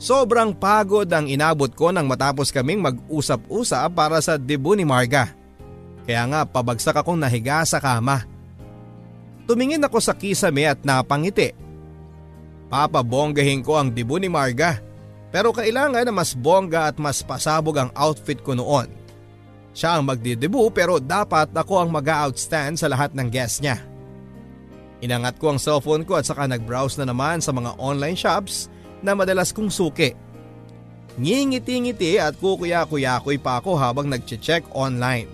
Sobrang 0.00 0.56
pagod 0.56 1.04
ang 1.12 1.28
inabot 1.28 1.68
ko 1.76 1.92
nang 1.92 2.08
matapos 2.08 2.48
kaming 2.48 2.80
mag-usap-usap 2.80 3.92
para 3.92 4.16
sa 4.24 4.40
debut 4.40 4.72
ni 4.72 4.88
Marga. 4.88 5.36
Kaya 6.08 6.24
nga 6.32 6.48
pabagsak 6.48 6.96
akong 6.96 7.20
nahiga 7.20 7.60
sa 7.68 7.76
kama. 7.76 8.24
Tumingin 9.44 9.84
ako 9.84 10.00
sa 10.00 10.16
kisame 10.16 10.64
at 10.64 10.80
napangiti. 10.80 11.52
Papabonggahin 12.70 13.66
ko 13.66 13.76
ang 13.76 13.90
debut 13.90 14.22
ni 14.22 14.30
Marga. 14.30 14.78
Pero 15.34 15.50
kailangan 15.50 16.06
na 16.06 16.14
mas 16.14 16.34
bongga 16.34 16.90
at 16.90 16.96
mas 17.02 17.22
pasabog 17.22 17.74
ang 17.78 17.90
outfit 17.94 18.38
ko 18.42 18.54
noon. 18.54 18.86
Siya 19.74 19.98
ang 19.98 20.06
magdidebu 20.06 20.70
pero 20.74 20.98
dapat 20.98 21.50
ako 21.54 21.82
ang 21.82 21.90
mag-outstand 21.90 22.78
sa 22.78 22.90
lahat 22.90 23.14
ng 23.14 23.30
guests 23.30 23.62
niya. 23.62 23.78
Inangat 25.00 25.38
ko 25.38 25.54
ang 25.54 25.58
cellphone 25.62 26.02
ko 26.02 26.18
at 26.18 26.26
saka 26.26 26.50
nag-browse 26.50 26.98
na 26.98 27.10
naman 27.10 27.38
sa 27.38 27.54
mga 27.54 27.78
online 27.78 28.18
shops 28.18 28.66
na 29.00 29.14
madalas 29.14 29.54
kong 29.54 29.70
suki. 29.70 30.12
Ngingiti-ngiti 31.16 32.18
at 32.18 32.38
kukuya-kuyakoy 32.38 33.38
pa 33.38 33.58
ako 33.62 33.78
habang 33.78 34.10
nag-check 34.10 34.62
online. 34.74 35.26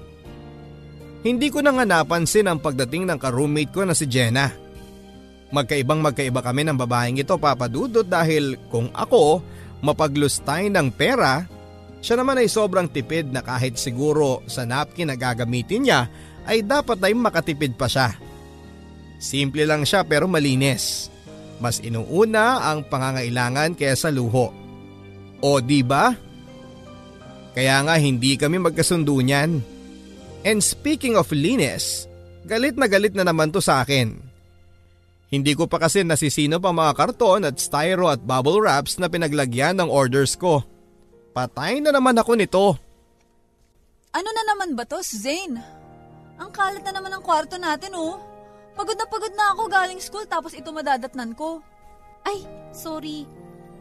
Hindi 1.27 1.51
ko 1.51 1.59
na 1.59 1.75
nga 1.75 1.85
napansin 1.85 2.47
ang 2.47 2.63
pagdating 2.63 3.09
ng 3.11 3.19
ka-roommate 3.19 3.75
ko 3.75 3.83
na 3.83 3.97
si 3.97 4.07
Jenna. 4.07 4.66
Magkaibang 5.55 6.03
magkaiba 6.03 6.43
kami 6.43 6.67
ng 6.67 6.75
babaeng 6.75 7.23
ito 7.23 7.39
papadudot 7.39 8.03
dahil 8.03 8.59
kung 8.67 8.91
ako 8.91 9.43
mapaglustay 9.79 10.67
ng 10.73 10.91
pera, 10.91 11.47
siya 12.03 12.19
naman 12.19 12.43
ay 12.43 12.51
sobrang 12.51 12.91
tipid 12.91 13.31
na 13.31 13.43
kahit 13.43 13.79
siguro 13.79 14.43
sa 14.51 14.67
napkin 14.67 15.07
na 15.11 15.15
gagamitin 15.15 15.87
niya 15.87 16.11
ay 16.47 16.67
dapat 16.67 16.99
ay 17.03 17.15
makatipid 17.15 17.79
pa 17.79 17.87
siya. 17.87 18.15
Simple 19.23 19.65
lang 19.65 19.87
siya 19.87 20.03
pero 20.03 20.27
malinis. 20.27 21.09
Mas 21.57 21.81
inuuna 21.81 22.69
ang 22.69 22.85
pangangailangan 22.85 23.73
kaysa 23.79 24.13
luho. 24.13 24.53
O 25.41 25.51
di 25.63 25.81
ba? 25.81 26.13
Kaya 27.57 27.81
nga 27.81 27.97
hindi 27.97 28.37
kami 28.37 28.61
magkasundo 28.61 29.17
niyan. 29.17 29.65
And 30.45 30.61
speaking 30.61 31.17
of 31.17 31.33
linis, 31.33 32.05
galit 32.45 32.77
na 32.77 32.87
galit 32.87 33.17
na 33.17 33.25
naman 33.25 33.49
to 33.51 33.65
sa 33.65 33.81
akin. 33.81 34.26
Hindi 35.27 35.59
ko 35.59 35.67
pa 35.67 35.83
kasi 35.83 36.07
nasisino 36.07 36.63
pa 36.63 36.71
mga 36.71 36.93
karton 36.95 37.43
at 37.43 37.59
styro 37.59 38.07
at 38.07 38.23
bubble 38.23 38.63
wraps 38.63 39.03
na 39.03 39.11
pinaglagyan 39.11 39.75
ng 39.83 39.91
orders 39.91 40.39
ko. 40.39 40.63
Patay 41.35 41.83
na 41.83 41.91
naman 41.91 42.15
ako 42.15 42.33
nito. 42.39 42.65
Ano 44.15 44.29
na 44.33 44.43
naman 44.49 44.79
ba 44.79 44.87
to, 44.87 45.03
Zane? 45.03 45.61
Ang 46.39 46.51
kalat 46.55 46.81
na 46.87 46.95
naman 46.95 47.13
ang 47.13 47.25
kwarto 47.27 47.59
natin, 47.59 47.93
oh. 47.99 48.17
Pagod 48.77 48.97
na 48.97 49.09
pagod 49.09 49.33
na 49.33 49.57
ako 49.57 49.63
galing 49.73 50.01
school 50.01 50.25
tapos 50.29 50.53
ito 50.53 50.69
madadatnan 50.69 51.33
ko. 51.33 51.65
Ay, 52.23 52.45
sorry. 52.77 53.25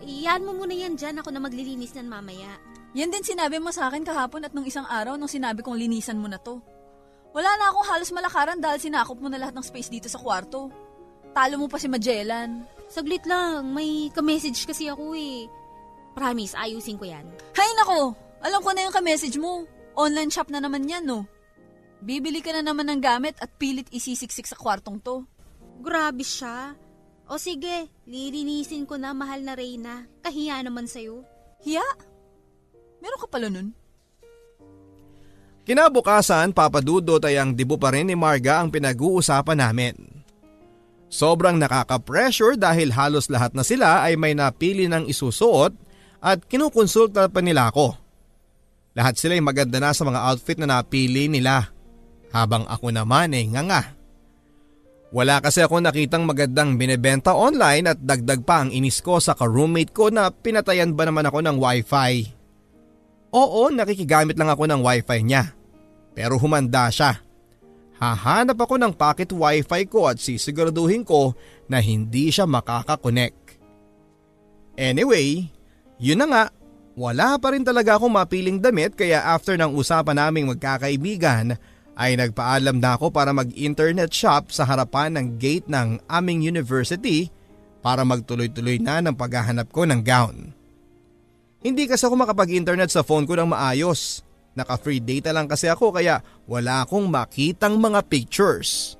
Iyan 0.03 0.47
mo 0.47 0.55
muna 0.55 0.71
yan 0.71 0.95
dyan. 0.95 1.19
Ako 1.19 1.35
na 1.35 1.43
maglilinis 1.43 1.91
nan 1.95 2.07
mamaya. 2.07 2.55
Yan 2.95 3.11
din 3.11 3.27
sinabi 3.27 3.59
mo 3.59 3.75
sa 3.75 3.91
akin 3.91 4.07
kahapon 4.07 4.47
at 4.47 4.55
nung 4.55 4.63
isang 4.63 4.87
araw 4.87 5.19
nung 5.19 5.27
sinabi 5.27 5.59
kong 5.59 5.75
linisan 5.75 6.15
mo 6.15 6.31
na 6.31 6.39
to. 6.39 6.63
Wala 7.35 7.51
na 7.59 7.67
akong 7.67 7.87
halos 7.91 8.15
malakaran 8.15 8.63
dahil 8.63 8.79
sinakop 8.79 9.19
mo 9.19 9.27
na 9.27 9.35
lahat 9.35 9.51
ng 9.51 9.67
space 9.67 9.91
dito 9.91 10.07
sa 10.07 10.15
kwarto. 10.15 10.71
Talo 11.35 11.59
mo 11.59 11.67
pa 11.67 11.75
si 11.75 11.91
Magellan. 11.91 12.63
Saglit 12.87 13.27
lang. 13.27 13.75
May 13.75 14.07
ka-message 14.15 14.63
kasi 14.63 14.87
ako 14.87 15.11
eh. 15.19 15.51
Promise, 16.15 16.55
ayusin 16.55 16.95
ko 16.95 17.03
yan. 17.03 17.27
Hay 17.51 17.69
nako! 17.75 18.15
Alam 18.39 18.63
ko 18.63 18.71
na 18.71 18.87
yung 18.87 18.95
ka-message 18.95 19.35
mo. 19.35 19.67
Online 19.99 20.31
shop 20.31 20.47
na 20.47 20.63
naman 20.63 20.87
yan, 20.87 21.03
no? 21.03 21.27
Bibili 21.99 22.39
ka 22.39 22.55
na 22.55 22.63
naman 22.63 22.87
ng 22.87 23.03
gamit 23.03 23.35
at 23.43 23.51
pilit 23.59 23.91
isisiksik 23.91 24.47
sa 24.47 24.55
kwartong 24.55 25.03
to. 25.03 25.27
Grabe 25.83 26.23
siya. 26.23 26.71
O 27.27 27.35
sige, 27.35 27.91
lilinisin 28.07 28.87
ko 28.87 28.95
na 28.95 29.11
mahal 29.11 29.43
na 29.43 29.59
Reyna. 29.59 30.07
Kahiya 30.23 30.63
naman 30.63 30.87
sa'yo. 30.87 31.19
Hiya? 31.67 31.83
Meron 33.03 33.19
ka 33.19 33.27
pala 33.27 33.51
nun? 33.51 33.75
Kinabukasan 35.65 36.53
papadudot 36.53 37.19
ay 37.25 37.41
ang 37.41 37.51
dibu 37.57 37.75
pa 37.75 37.89
rin 37.91 38.07
ni 38.07 38.15
Marga 38.15 38.61
ang 38.61 38.69
pinag-uusapan 38.69 39.57
namin. 39.65 40.14
Sobrang 41.09 41.55
nakaka-pressure 41.61 42.57
dahil 42.57 42.91
halos 42.91 43.29
lahat 43.29 43.53
na 43.53 43.63
sila 43.63 44.03
ay 44.03 44.17
may 44.17 44.33
napili 44.33 44.89
ng 44.89 45.05
isusuot 45.05 45.71
at 46.19 46.41
kinukonsulta 46.49 47.29
pa 47.29 47.39
nila 47.39 47.69
ako. 47.69 47.93
Lahat 48.95 49.19
sila 49.19 49.35
ay 49.37 49.43
maganda 49.43 49.77
na 49.77 49.91
sa 49.91 50.07
mga 50.07 50.19
outfit 50.31 50.57
na 50.57 50.67
napili 50.79 51.27
nila. 51.27 51.69
Habang 52.31 52.65
ako 52.67 52.91
naman 52.91 53.35
ay 53.35 53.47
nga 53.51 53.63
nga. 53.63 53.81
Wala 55.15 55.39
kasi 55.39 55.63
ako 55.63 55.79
nakitang 55.79 56.27
magandang 56.27 56.75
binebenta 56.75 57.31
online 57.31 57.87
at 57.87 57.99
dagdag 58.01 58.43
pa 58.43 58.65
ang 58.65 58.73
inis 58.73 58.99
ko 58.99 59.21
sa 59.23 59.31
ka-roommate 59.31 59.95
ko 59.95 60.11
na 60.11 60.27
pinatayan 60.27 60.91
ba 60.91 61.07
naman 61.07 61.23
ako 61.23 61.39
ng 61.39 61.55
wifi. 61.55 62.35
Oo, 63.31 63.71
nakikigamit 63.71 64.35
lang 64.35 64.51
ako 64.51 64.67
ng 64.67 64.81
wifi 64.83 65.19
niya. 65.23 65.55
Pero 66.15 66.39
humanda 66.39 66.87
siya. 66.91 67.24
Hahanap 68.05 68.61
ako 68.61 68.77
ng 68.77 68.93
pocket 68.93 69.33
wifi 69.33 69.89
ko 69.89 70.05
at 70.05 70.21
sisiguraduhin 70.21 71.01
ko 71.01 71.33
na 71.65 71.81
hindi 71.81 72.29
siya 72.29 72.45
makakakonek. 72.45 73.33
Anyway, 74.77 75.49
yun 75.97 76.21
na 76.21 76.27
nga, 76.29 76.43
wala 76.93 77.41
pa 77.41 77.57
rin 77.57 77.65
talaga 77.65 77.97
akong 77.97 78.13
mapiling 78.13 78.61
damit 78.61 78.93
kaya 78.93 79.25
after 79.25 79.57
ng 79.57 79.73
usapan 79.73 80.21
naming 80.21 80.45
magkakaibigan 80.45 81.57
ay 81.97 82.13
nagpaalam 82.19 82.77
na 82.77 82.93
ako 82.93 83.09
para 83.09 83.33
mag-internet 83.33 84.13
shop 84.13 84.53
sa 84.53 84.67
harapan 84.67 85.17
ng 85.17 85.41
gate 85.41 85.65
ng 85.65 85.97
aming 86.05 86.45
university 86.45 87.33
para 87.81 88.05
magtuloy-tuloy 88.05 88.77
na 88.77 89.01
ng 89.01 89.15
paghahanap 89.17 89.71
ko 89.73 89.87
ng 89.87 90.05
gown. 90.05 90.53
Hindi 91.65 91.89
kasi 91.89 92.05
ako 92.05 92.21
makapag-internet 92.21 92.93
sa 92.93 93.01
phone 93.01 93.25
ko 93.25 93.33
ng 93.33 93.49
maayos. 93.49 94.21
Naka-free 94.55 95.03
data 95.03 95.35
lang 95.35 95.51
kasi 95.51 95.67
ako 95.67 95.91
kaya 95.91 96.23
wala 96.47 96.87
akong 96.87 97.11
makitang 97.11 97.75
mga 97.75 98.07
pictures. 98.07 98.95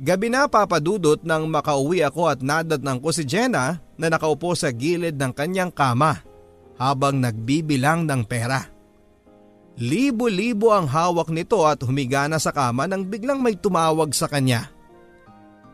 Gabi 0.00 0.32
na 0.32 0.48
papadudot 0.48 1.20
nang 1.24 1.48
makauwi 1.48 2.00
ako 2.04 2.32
at 2.32 2.40
nadatnang 2.40 3.00
ko 3.00 3.12
si 3.12 3.24
Jenna 3.24 3.80
na 4.00 4.06
nakaupo 4.08 4.56
sa 4.56 4.72
gilid 4.72 5.16
ng 5.16 5.32
kanyang 5.32 5.72
kama 5.72 6.20
habang 6.80 7.20
nagbibilang 7.20 8.08
ng 8.08 8.24
pera. 8.24 8.64
Libo-libo 9.80 10.72
ang 10.72 10.88
hawak 10.88 11.32
nito 11.32 11.64
at 11.64 11.80
humiga 11.84 12.28
na 12.28 12.36
sa 12.36 12.52
kama 12.52 12.84
nang 12.88 13.08
biglang 13.08 13.40
may 13.40 13.56
tumawag 13.56 14.12
sa 14.12 14.28
kanya. 14.28 14.72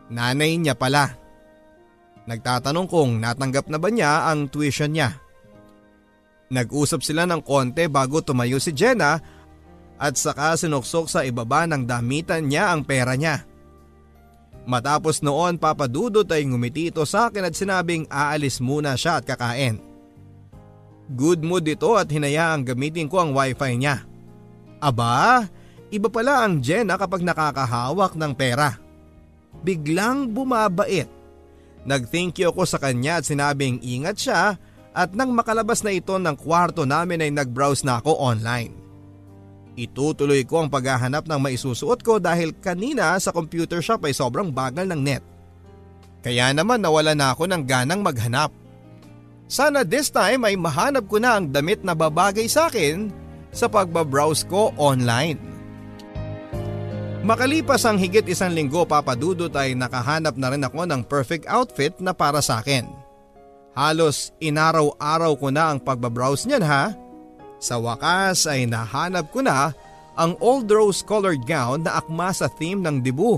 Nanay 0.07 0.55
niya 0.55 0.75
pala. 0.75 1.11
Nagtatanong 2.27 2.87
kung 2.87 3.19
natanggap 3.23 3.71
na 3.71 3.79
ba 3.79 3.87
niya 3.87 4.27
ang 4.27 4.51
tuition 4.51 4.91
niya. 4.91 5.19
Nag-usap 6.47 7.03
sila 7.03 7.27
ng 7.27 7.43
konti 7.43 7.91
bago 7.91 8.23
tumayo 8.23 8.55
si 8.63 8.71
Jenna 8.71 9.19
at 9.97 10.13
saka 10.15 10.55
sinuksok 10.55 11.11
sa 11.11 11.19
ibaba 11.27 11.67
ng 11.67 11.83
damitan 11.83 12.47
niya 12.47 12.71
ang 12.71 12.87
pera 12.87 13.19
niya. 13.19 13.43
Matapos 14.67 15.23
noon 15.23 15.59
papadudot 15.59 16.27
ay 16.27 16.43
ngumiti 16.43 16.91
ito 16.91 17.03
sa 17.07 17.31
akin 17.31 17.47
at 17.47 17.55
sinabing 17.55 18.03
aalis 18.11 18.59
muna 18.59 18.95
siya 18.99 19.19
at 19.19 19.27
kakain. 19.27 19.79
Good 21.07 21.39
mood 21.39 21.63
ito 21.67 21.95
at 21.95 22.11
hinayaang 22.11 22.67
gamitin 22.67 23.07
ko 23.07 23.23
ang 23.23 23.31
wifi 23.31 23.79
niya. 23.79 24.03
Aba, 24.83 25.47
iba 25.87 26.07
pala 26.11 26.43
ang 26.43 26.59
Jenna 26.59 26.99
kapag 26.99 27.23
nakakahawak 27.23 28.19
ng 28.19 28.33
pera. 28.35 28.75
Biglang 29.63 30.35
bumabait. 30.35 31.07
Nag-thank 31.87 32.43
you 32.43 32.51
ako 32.51 32.67
sa 32.67 32.75
kanya 32.75 33.23
at 33.23 33.27
sinabing 33.27 33.79
ingat 33.79 34.19
siya 34.19 34.59
at 34.97 35.13
nang 35.13 35.29
makalabas 35.29 35.85
na 35.85 35.93
ito 35.93 36.17
ng 36.17 36.33
kwarto 36.33 36.81
namin 36.89 37.21
ay 37.21 37.29
nag-browse 37.29 37.85
na 37.85 38.01
ako 38.01 38.17
online. 38.17 38.73
Itutuloy 39.77 40.41
ko 40.41 40.65
ang 40.65 40.73
paghahanap 40.73 41.29
ng 41.29 41.37
maisusuot 41.37 42.01
ko 42.01 42.17
dahil 42.17 42.49
kanina 42.57 43.13
sa 43.21 43.29
computer 43.29 43.77
shop 43.77 44.09
ay 44.09 44.17
sobrang 44.17 44.49
bagal 44.49 44.89
ng 44.89 44.97
net. 44.97 45.21
Kaya 46.25 46.49
naman 46.49 46.81
nawala 46.81 47.13
na 47.13 47.37
ako 47.37 47.45
ng 47.45 47.61
ganang 47.61 48.01
maghanap. 48.01 48.49
Sana 49.45 49.85
this 49.85 50.09
time 50.09 50.49
ay 50.49 50.57
mahanap 50.57 51.05
ko 51.05 51.21
na 51.21 51.37
ang 51.37 51.45
damit 51.53 51.85
na 51.85 51.93
babagay 51.93 52.49
sa 52.49 52.65
akin 52.65 53.13
sa 53.53 53.69
pagbabrowse 53.69 54.49
ko 54.49 54.73
online. 54.81 55.37
Makalipas 57.21 57.85
ang 57.85 58.01
higit 58.01 58.25
isang 58.25 58.49
linggo 58.49 58.81
papadudot 58.81 59.53
ay 59.53 59.77
nakahanap 59.77 60.33
na 60.41 60.47
rin 60.49 60.65
ako 60.65 60.89
ng 60.89 61.01
perfect 61.05 61.45
outfit 61.45 61.93
na 62.01 62.17
para 62.17 62.41
sa 62.41 62.65
akin. 62.65 62.96
Halos 63.77 64.33
inaraw-araw 64.41 65.37
ko 65.37 65.53
na 65.53 65.69
ang 65.69 65.77
pagbabrowse 65.77 66.49
niyan 66.49 66.65
ha 66.65 66.97
sa 67.61 67.77
wakas 67.77 68.49
ay 68.49 68.65
nahanap 68.65 69.29
ko 69.29 69.45
na 69.45 69.69
ang 70.17 70.33
old 70.41 70.65
rose 70.65 71.05
colored 71.05 71.45
gown 71.45 71.85
na 71.85 72.01
akma 72.01 72.33
sa 72.33 72.49
theme 72.49 72.81
ng 72.81 73.05
dibu. 73.05 73.37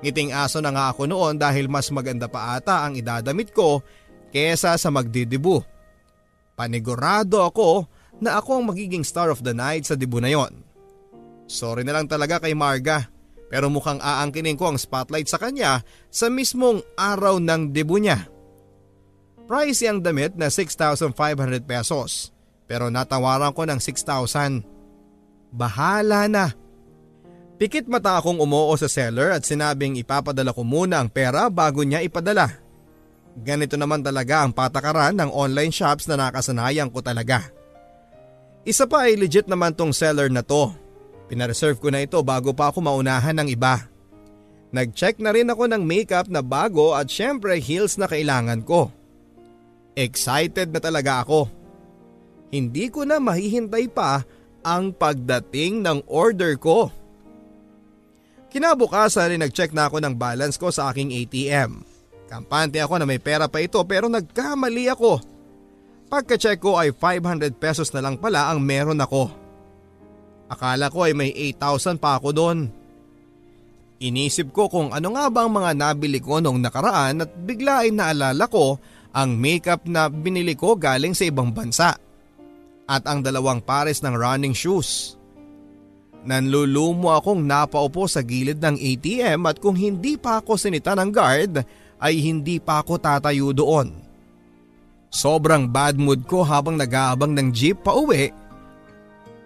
Ngiting 0.00 0.32
aso 0.32 0.64
na 0.64 0.72
nga 0.72 0.88
ako 0.88 1.04
noon 1.04 1.36
dahil 1.36 1.68
mas 1.68 1.92
maganda 1.92 2.24
pa 2.24 2.56
ata 2.56 2.88
ang 2.88 2.96
idadamit 2.96 3.52
ko 3.52 3.84
kesa 4.32 4.80
sa 4.80 4.88
magdidibu. 4.88 5.60
Panigurado 6.56 7.44
ako 7.44 7.84
na 8.16 8.40
ako 8.40 8.60
ang 8.60 8.72
magiging 8.72 9.04
star 9.04 9.28
of 9.28 9.44
the 9.44 9.52
night 9.52 9.84
sa 9.84 9.92
dibu 9.92 10.24
na 10.24 10.32
yon. 10.32 10.56
Sorry 11.44 11.84
na 11.84 12.00
lang 12.00 12.08
talaga 12.08 12.40
kay 12.40 12.56
Marga 12.56 13.12
pero 13.52 13.68
mukhang 13.68 14.00
aangkinin 14.00 14.56
ko 14.56 14.72
ang 14.72 14.80
spotlight 14.80 15.28
sa 15.28 15.36
kanya 15.36 15.84
sa 16.08 16.32
mismong 16.32 16.80
araw 16.96 17.36
ng 17.36 17.76
debu 17.76 18.00
niya. 18.00 18.24
Price 19.50 19.82
ang 19.82 19.98
damit 19.98 20.38
na 20.38 20.46
6,500 20.46 21.10
pesos 21.66 22.30
pero 22.70 22.86
natawaran 22.86 23.50
ko 23.50 23.66
ng 23.66 23.82
6,000. 23.82 24.62
Bahala 25.50 26.30
na. 26.30 26.54
Pikit 27.58 27.90
mata 27.90 28.14
akong 28.14 28.38
umoo 28.38 28.70
sa 28.78 28.86
seller 28.86 29.34
at 29.34 29.42
sinabing 29.42 29.98
ipapadala 29.98 30.54
ko 30.54 30.62
muna 30.62 31.02
ang 31.02 31.10
pera 31.10 31.50
bago 31.50 31.82
niya 31.82 31.98
ipadala. 31.98 32.46
Ganito 33.42 33.74
naman 33.74 34.06
talaga 34.06 34.46
ang 34.46 34.54
patakaran 34.54 35.18
ng 35.18 35.34
online 35.34 35.74
shops 35.74 36.06
na 36.06 36.14
nakasanayan 36.14 36.86
ko 36.86 37.02
talaga. 37.02 37.50
Isa 38.62 38.86
pa 38.86 39.10
ay 39.10 39.18
legit 39.18 39.50
naman 39.50 39.74
tong 39.74 39.90
seller 39.90 40.30
na 40.30 40.46
to. 40.46 40.70
Pinareserve 41.26 41.82
ko 41.82 41.90
na 41.90 42.06
ito 42.06 42.22
bago 42.22 42.54
pa 42.54 42.70
ako 42.70 42.86
maunahan 42.86 43.34
ng 43.42 43.50
iba. 43.50 43.82
Nag-check 44.70 45.18
na 45.18 45.34
rin 45.34 45.50
ako 45.50 45.66
ng 45.66 45.82
makeup 45.82 46.30
na 46.30 46.38
bago 46.38 46.94
at 46.94 47.10
syempre 47.10 47.58
heels 47.58 47.98
na 47.98 48.06
kailangan 48.06 48.62
ko. 48.62 48.94
Excited 49.94 50.70
na 50.70 50.80
talaga 50.82 51.26
ako. 51.26 51.50
Hindi 52.50 52.90
ko 52.90 53.06
na 53.06 53.22
mahihintay 53.22 53.90
pa 53.90 54.22
ang 54.66 54.92
pagdating 54.94 55.82
ng 55.86 55.98
order 56.10 56.58
ko. 56.58 56.90
Kinabukasan 58.50 59.30
rin 59.30 59.42
nag-check 59.42 59.70
na 59.70 59.86
ako 59.86 60.02
ng 60.02 60.14
balance 60.18 60.58
ko 60.58 60.74
sa 60.74 60.90
aking 60.90 61.14
ATM. 61.14 61.86
Kampante 62.26 62.82
ako 62.82 62.98
na 62.98 63.06
may 63.06 63.22
pera 63.22 63.46
pa 63.46 63.62
ito 63.62 63.78
pero 63.86 64.10
nagkamali 64.10 64.90
ako. 64.90 65.22
Pagka-check 66.10 66.58
ko 66.58 66.74
ay 66.74 66.90
500 66.90 67.54
pesos 67.54 67.94
na 67.94 68.02
lang 68.02 68.18
pala 68.18 68.50
ang 68.50 68.58
meron 68.58 68.98
ako. 68.98 69.30
Akala 70.50 70.90
ko 70.90 71.06
ay 71.06 71.14
may 71.14 71.30
8,000 71.54 72.02
pa 72.02 72.18
ako 72.18 72.28
doon. 72.34 72.58
Inisip 74.02 74.50
ko 74.50 74.66
kung 74.66 74.90
ano 74.90 75.14
nga 75.14 75.30
ba 75.30 75.46
ang 75.46 75.54
mga 75.54 75.70
nabili 75.78 76.18
ko 76.18 76.42
noong 76.42 76.58
nakaraan 76.58 77.22
at 77.22 77.30
bigla 77.46 77.86
ay 77.86 77.94
naalala 77.94 78.50
ko 78.50 78.82
ang 79.10 79.34
makeup 79.34 79.86
na 79.86 80.06
binili 80.06 80.54
ko 80.54 80.78
galing 80.78 81.14
sa 81.14 81.26
ibang 81.26 81.50
bansa 81.50 81.98
at 82.90 83.02
ang 83.06 83.22
dalawang 83.22 83.62
pares 83.62 84.02
ng 84.02 84.14
running 84.14 84.54
shoes. 84.54 85.14
Nanlulumo 86.20 87.16
akong 87.16 87.40
napaupo 87.40 88.04
sa 88.04 88.20
gilid 88.20 88.60
ng 88.60 88.76
ATM 88.76 89.40
at 89.48 89.56
kung 89.56 89.78
hindi 89.78 90.20
pa 90.20 90.42
ako 90.42 90.60
sinita 90.60 90.92
ng 90.92 91.10
guard 91.10 91.64
ay 91.96 92.14
hindi 92.20 92.60
pa 92.60 92.84
ako 92.84 93.00
tatayo 93.00 93.56
doon. 93.56 93.94
Sobrang 95.10 95.66
bad 95.66 95.98
mood 95.98 96.22
ko 96.28 96.46
habang 96.46 96.78
nag-aabang 96.78 97.34
ng 97.34 97.48
jeep 97.50 97.82
pa 97.82 97.96
uwi 97.96 98.30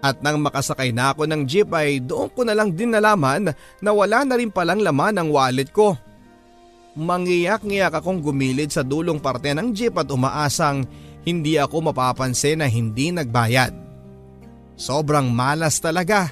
at 0.05 0.21
nang 0.21 0.45
makasakay 0.45 0.93
na 0.93 1.17
ako 1.17 1.25
ng 1.25 1.49
jeep 1.49 1.73
ay 1.73 1.97
doon 2.05 2.29
ko 2.29 2.45
na 2.45 2.53
lang 2.53 2.77
din 2.77 2.93
nalaman 2.93 3.49
na 3.81 3.91
wala 3.97 4.21
na 4.29 4.37
rin 4.37 4.53
palang 4.53 4.85
laman 4.85 5.17
ang 5.17 5.33
wallet 5.33 5.73
ko. 5.73 5.97
Mangiyak-ngiyak 6.95 7.99
akong 7.99 8.23
gumilid 8.23 8.71
sa 8.71 8.87
dulong 8.87 9.19
parte 9.19 9.51
ng 9.51 9.75
jeep 9.75 9.99
at 9.99 10.07
umaasang 10.15 10.87
hindi 11.27 11.59
ako 11.59 11.91
mapapansin 11.91 12.63
na 12.63 12.71
hindi 12.71 13.11
nagbayad. 13.11 13.75
Sobrang 14.79 15.27
malas 15.27 15.83
talaga 15.83 16.31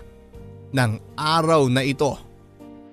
ng 0.70 1.18
araw 1.18 1.66
na 1.66 1.83
ito. 1.83 2.14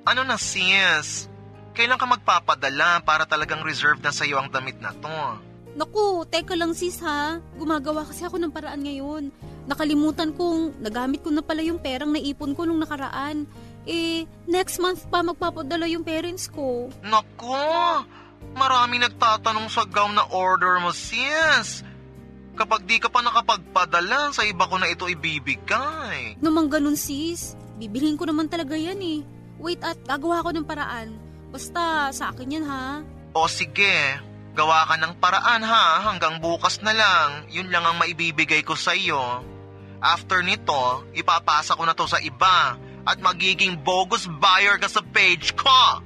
Ano 0.09 0.25
na 0.25 0.41
sis? 0.41 1.29
Kailan 1.77 2.01
ka 2.01 2.09
magpapadala 2.09 3.05
para 3.05 3.29
talagang 3.29 3.61
reserve 3.61 4.01
na 4.01 4.09
sa'yo 4.09 4.41
ang 4.41 4.49
damit 4.49 4.81
na 4.81 4.89
to? 4.97 5.19
Naku, 5.77 6.25
teka 6.25 6.57
lang 6.57 6.73
sis 6.73 6.97
ha. 7.05 7.37
Gumagawa 7.55 8.03
kasi 8.03 8.25
ako 8.25 8.41
ng 8.41 8.51
paraan 8.51 8.81
ngayon. 8.81 9.29
Nakalimutan 9.69 10.33
kong 10.33 10.81
nagamit 10.81 11.21
ko 11.21 11.29
na 11.29 11.45
pala 11.45 11.61
yung 11.61 11.77
perang 11.77 12.09
naipon 12.09 12.57
ko 12.57 12.65
nung 12.65 12.81
nakaraan. 12.81 13.45
Eh, 13.89 14.29
next 14.45 14.77
month 14.77 15.09
pa 15.09 15.25
magpapadala 15.25 15.89
yung 15.89 16.05
parents 16.05 16.45
ko. 16.45 16.93
Naku, 17.01 17.57
marami 18.53 19.01
nagtatanong 19.01 19.65
sa 19.65 19.81
gown 19.89 20.13
na 20.13 20.29
order 20.29 20.77
mo 20.77 20.93
sis. 20.93 21.81
Kapag 22.53 22.85
di 22.85 23.01
ka 23.01 23.09
pa 23.09 23.25
nakapagpadala, 23.25 24.29
sa 24.29 24.45
iba 24.45 24.69
ko 24.69 24.77
na 24.77 24.93
ito 24.93 25.09
ibibigay. 25.09 26.37
Naman 26.37 26.69
ganun 26.69 26.93
sis. 26.93 27.57
Bibilhin 27.81 28.13
ko 28.13 28.29
naman 28.29 28.45
talaga 28.45 28.77
yan 28.77 29.01
eh. 29.01 29.25
Wait 29.57 29.81
at 29.81 29.97
gagawa 30.05 30.45
ko 30.45 30.53
ng 30.53 30.69
paraan. 30.69 31.17
Basta 31.49 32.13
sa 32.13 32.29
akin 32.29 32.61
yan 32.61 32.65
ha. 32.69 33.01
O 33.33 33.49
sige, 33.49 34.21
gawa 34.53 34.85
ka 34.85 35.01
ng 35.01 35.17
paraan 35.17 35.65
ha, 35.65 36.05
hanggang 36.05 36.37
bukas 36.37 36.77
na 36.85 36.93
lang. 36.93 37.49
Yun 37.49 37.73
lang 37.73 37.89
ang 37.89 37.97
maibibigay 37.97 38.61
ko 38.61 38.77
sa 38.77 38.93
iyo. 38.93 39.41
After 39.97 40.45
nito, 40.45 41.09
ipapasa 41.17 41.73
ko 41.73 41.89
na 41.89 41.97
to 41.97 42.05
sa 42.05 42.21
iba 42.21 42.77
at 43.09 43.17
magiging 43.17 43.73
bogus 43.81 44.29
buyer 44.37 44.77
ka 44.77 44.85
sa 44.85 45.01
page 45.01 45.57
ko. 45.57 46.05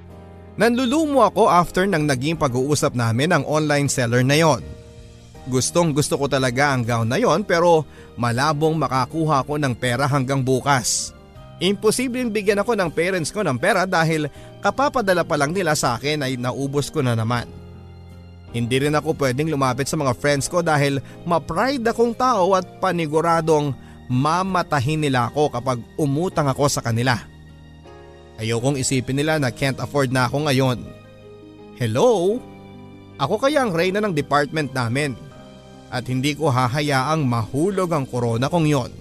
Nanlulumo 0.55 1.27
ako 1.27 1.51
after 1.51 1.83
nang 1.83 2.07
naging 2.07 2.39
pag-uusap 2.39 2.95
namin 2.95 3.35
ang 3.35 3.43
online 3.43 3.91
seller 3.91 4.23
na 4.23 4.39
yon. 4.39 4.63
Gustong 5.51 5.91
gusto 5.91 6.15
ko 6.15 6.31
talaga 6.31 6.71
ang 6.71 6.87
gown 6.87 7.09
na 7.11 7.19
yon 7.19 7.43
pero 7.43 7.83
malabong 8.15 8.79
makakuha 8.79 9.43
ko 9.43 9.59
ng 9.59 9.75
pera 9.75 10.07
hanggang 10.07 10.39
bukas. 10.39 11.11
Imposibleng 11.59 12.31
bigyan 12.31 12.63
ako 12.63 12.79
ng 12.79 12.89
parents 12.95 13.33
ko 13.33 13.43
ng 13.43 13.59
pera 13.59 13.83
dahil 13.83 14.31
kapapadala 14.63 15.27
pa 15.27 15.35
lang 15.35 15.51
nila 15.51 15.75
sa 15.75 15.99
akin 15.99 16.23
ay 16.23 16.39
naubos 16.39 16.87
ko 16.87 17.03
na 17.03 17.17
naman. 17.17 17.49
Hindi 18.53 18.85
rin 18.85 18.93
ako 18.93 19.17
pwedeng 19.17 19.49
lumapit 19.49 19.89
sa 19.89 19.97
mga 19.97 20.13
friends 20.13 20.45
ko 20.45 20.61
dahil 20.61 21.01
ma-pride 21.25 21.81
akong 21.89 22.13
tao 22.13 22.53
at 22.53 22.63
paniguradong 22.77 23.73
mamatahin 24.13 25.01
nila 25.01 25.33
ako 25.33 25.49
kapag 25.49 25.81
umutang 25.97 26.45
ako 26.45 26.69
sa 26.69 26.85
kanila. 26.85 27.17
Ayokong 28.37 28.77
isipin 28.77 29.17
nila 29.17 29.41
na 29.41 29.49
can't 29.49 29.81
afford 29.81 30.13
na 30.13 30.29
ako 30.29 30.45
ngayon. 30.45 30.77
Hello? 31.81 32.37
Ako 33.17 33.41
kaya 33.41 33.65
ang 33.65 33.73
reyna 33.73 33.97
ng 34.01 34.13
department 34.13 34.69
namin 34.73 35.17
at 35.89 36.05
hindi 36.05 36.37
ko 36.37 36.53
hahayaang 36.53 37.25
mahulog 37.25 37.89
ang 37.89 38.05
korona 38.05 38.49
kong 38.49 38.69
yon. 38.69 38.91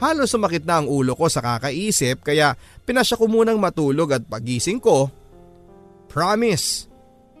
Halos 0.00 0.32
sumakit 0.32 0.64
na 0.68 0.80
ang 0.82 0.88
ulo 0.90 1.16
ko 1.16 1.28
sa 1.30 1.40
kakaisip 1.40 2.20
kaya 2.24 2.56
Pinasya 2.84 3.16
ko 3.16 3.24
munang 3.24 3.56
matulog 3.56 4.12
at 4.12 4.28
pagising 4.28 4.76
ko, 4.76 5.08
promise, 6.12 6.84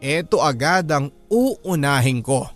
eto 0.00 0.40
agad 0.40 0.88
ang 0.88 1.12
uunahin 1.28 2.24
ko. 2.24 2.48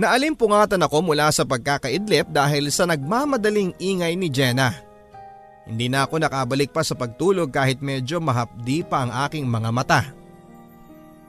Naalimpungatan 0.00 0.80
ako 0.80 1.12
mula 1.12 1.28
sa 1.28 1.44
pagkakaidlip 1.44 2.32
dahil 2.32 2.72
sa 2.72 2.88
nagmamadaling 2.88 3.76
ingay 3.76 4.16
ni 4.16 4.32
Jenna. 4.32 4.72
Hindi 5.68 5.92
na 5.92 6.08
ako 6.08 6.24
nakabalik 6.24 6.72
pa 6.72 6.80
sa 6.80 6.96
pagtulog 6.96 7.52
kahit 7.52 7.84
medyo 7.84 8.16
mahapdi 8.16 8.80
pa 8.80 9.04
ang 9.04 9.12
aking 9.28 9.44
mga 9.44 9.68
mata. 9.68 10.00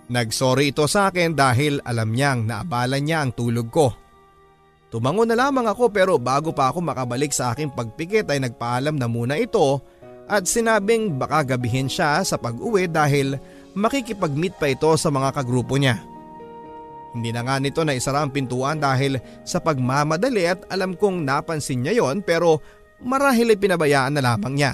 Nagsorry 0.08 0.72
ito 0.72 0.88
sa 0.88 1.12
akin 1.12 1.36
dahil 1.36 1.84
alam 1.84 2.16
niyang 2.16 2.48
naabala 2.48 2.96
niya 3.04 3.28
ang 3.28 3.36
tulog 3.36 3.68
ko. 3.68 3.92
Tumango 4.88 5.28
na 5.28 5.36
lamang 5.36 5.68
ako 5.68 5.92
pero 5.92 6.16
bago 6.16 6.56
pa 6.56 6.72
ako 6.72 6.80
makabalik 6.80 7.36
sa 7.36 7.52
aking 7.52 7.76
pagpikit 7.76 8.32
ay 8.32 8.40
nagpaalam 8.40 8.96
na 8.96 9.12
muna 9.12 9.36
ito 9.36 9.84
at 10.32 10.48
sinabing 10.48 11.20
baka 11.20 11.56
gabihin 11.56 11.92
siya 11.92 12.24
sa 12.24 12.40
pag-uwi 12.40 12.88
dahil 12.88 13.36
makikipag-meet 13.76 14.56
pa 14.56 14.72
ito 14.72 14.96
sa 14.96 15.12
mga 15.12 15.36
kagrupo 15.36 15.76
niya. 15.76 16.11
Hindi 17.12 17.30
na 17.36 17.44
nga 17.44 17.60
nito 17.60 17.84
na 17.84 17.92
isara 17.92 18.24
ang 18.24 18.32
pintuan 18.32 18.80
dahil 18.80 19.20
sa 19.44 19.60
pagmamadali 19.60 20.48
at 20.48 20.64
alam 20.72 20.96
kong 20.96 21.28
napansin 21.28 21.84
niya 21.84 22.00
yon 22.00 22.24
pero 22.24 22.64
marahil 23.04 23.52
ay 23.52 23.60
pinabayaan 23.60 24.16
na 24.16 24.24
lamang 24.24 24.56
niya 24.56 24.74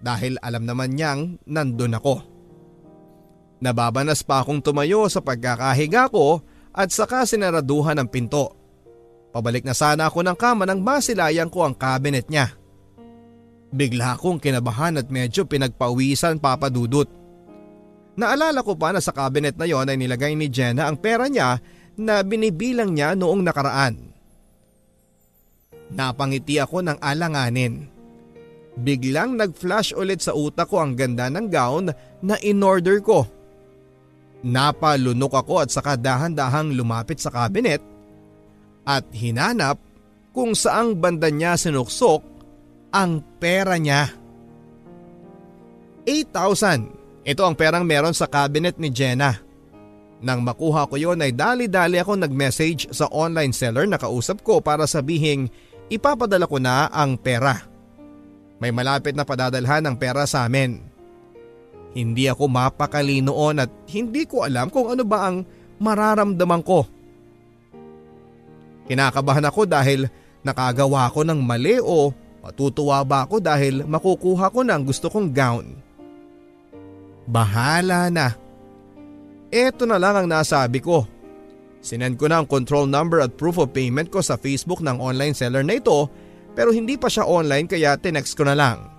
dahil 0.00 0.36
alam 0.40 0.64
naman 0.64 0.96
niyang 0.96 1.40
nandun 1.48 1.96
ako. 1.96 2.16
Nababanas 3.60 4.24
pa 4.24 4.40
akong 4.40 4.64
tumayo 4.64 5.04
sa 5.12 5.20
pagkakahiga 5.20 6.08
ko 6.08 6.40
at 6.72 6.88
saka 6.88 7.28
sinaraduhan 7.28 8.00
ang 8.00 8.08
pinto. 8.08 8.56
Pabalik 9.30 9.62
na 9.62 9.76
sana 9.76 10.08
ako 10.08 10.24
ng 10.24 10.36
kama 10.36 10.64
nang 10.64 10.80
masilayan 10.80 11.52
ko 11.52 11.68
ang 11.68 11.76
cabinet 11.76 12.26
niya. 12.32 12.56
Bigla 13.70 14.18
akong 14.18 14.42
kinabahan 14.42 14.98
at 14.98 15.06
medyo 15.12 15.46
pinagpawisan 15.46 16.42
papadudot. 16.42 17.06
Naalala 18.20 18.60
ko 18.60 18.76
pa 18.76 18.92
na 18.92 19.00
sa 19.00 19.16
cabinet 19.16 19.56
na 19.56 19.64
yon 19.64 19.88
ay 19.88 19.96
nilagay 19.96 20.36
ni 20.36 20.52
Jenna 20.52 20.84
ang 20.84 21.00
pera 21.00 21.24
niya 21.24 21.56
na 21.96 22.20
binibilang 22.20 22.92
niya 22.92 23.16
noong 23.16 23.40
nakaraan. 23.40 23.96
Napangiti 25.96 26.60
ako 26.60 26.84
ng 26.84 26.98
alanganin. 27.00 27.88
Biglang 28.76 29.40
nag-flash 29.40 29.96
ulit 29.96 30.20
sa 30.20 30.36
utak 30.36 30.68
ko 30.68 30.84
ang 30.84 30.92
ganda 30.94 31.32
ng 31.32 31.48
gown 31.48 31.88
na 32.20 32.36
in-order 32.44 33.00
ko. 33.00 33.24
Napalunok 34.44 35.40
ako 35.40 35.64
at 35.64 35.72
saka 35.72 35.96
dahan-dahang 35.96 36.76
lumapit 36.76 37.24
sa 37.24 37.32
cabinet 37.32 37.80
at 38.84 39.04
hinanap 39.16 39.80
kung 40.36 40.52
saang 40.52 40.92
banda 40.96 41.32
niya 41.32 41.56
sinuksok 41.56 42.20
ang 42.92 43.24
pera 43.40 43.80
niya. 43.80 44.12
8,000 46.04 46.99
ito 47.20 47.42
ang 47.44 47.52
perang 47.52 47.84
meron 47.84 48.16
sa 48.16 48.24
cabinet 48.24 48.80
ni 48.80 48.88
Jenna. 48.88 49.36
Nang 50.20 50.44
makuha 50.44 50.84
ko 50.84 51.00
yon 51.00 51.24
ay 51.24 51.32
dali-dali 51.32 51.96
ako 51.96 52.20
nag-message 52.20 52.92
sa 52.92 53.08
online 53.08 53.56
seller 53.56 53.88
na 53.88 53.96
kausap 53.96 54.44
ko 54.44 54.60
para 54.60 54.84
sabihing 54.84 55.48
ipapadala 55.88 56.44
ko 56.44 56.60
na 56.60 56.92
ang 56.92 57.16
pera. 57.16 57.64
May 58.60 58.68
malapit 58.68 59.16
na 59.16 59.24
padadalhan 59.24 59.80
ng 59.88 59.96
pera 59.96 60.28
sa 60.28 60.44
amin. 60.44 60.84
Hindi 61.96 62.28
ako 62.28 62.46
mapakali 62.46 63.24
noon 63.24 63.64
at 63.64 63.72
hindi 63.88 64.28
ko 64.28 64.44
alam 64.44 64.68
kung 64.68 64.92
ano 64.92 65.02
ba 65.08 65.32
ang 65.32 65.42
mararamdaman 65.80 66.62
ko. 66.62 66.84
Kinakabahan 68.86 69.48
ako 69.48 69.64
dahil 69.64 70.06
nakagawa 70.44 71.08
ko 71.08 71.24
ng 71.24 71.40
mali 71.40 71.80
o 71.80 72.12
matutuwa 72.44 73.00
ba 73.02 73.24
ako 73.24 73.40
dahil 73.40 73.88
makukuha 73.88 74.52
ko 74.52 74.60
ng 74.60 74.80
gusto 74.84 75.08
kong 75.08 75.32
gown. 75.32 75.89
Bahala 77.30 78.10
na. 78.10 78.34
Ito 79.54 79.86
na 79.86 80.02
lang 80.02 80.18
ang 80.18 80.26
nasabi 80.26 80.82
ko. 80.82 81.06
Sinend 81.78 82.18
ko 82.18 82.26
na 82.26 82.42
ang 82.42 82.46
control 82.50 82.90
number 82.90 83.22
at 83.22 83.38
proof 83.38 83.56
of 83.62 83.70
payment 83.70 84.10
ko 84.10 84.18
sa 84.18 84.34
Facebook 84.34 84.82
ng 84.82 84.98
online 84.98 85.32
seller 85.32 85.62
na 85.62 85.78
ito 85.78 86.10
pero 86.52 86.74
hindi 86.74 86.98
pa 86.98 87.06
siya 87.06 87.24
online 87.24 87.70
kaya 87.70 87.94
tinext 87.96 88.34
ko 88.34 88.44
na 88.44 88.58
lang. 88.58 88.90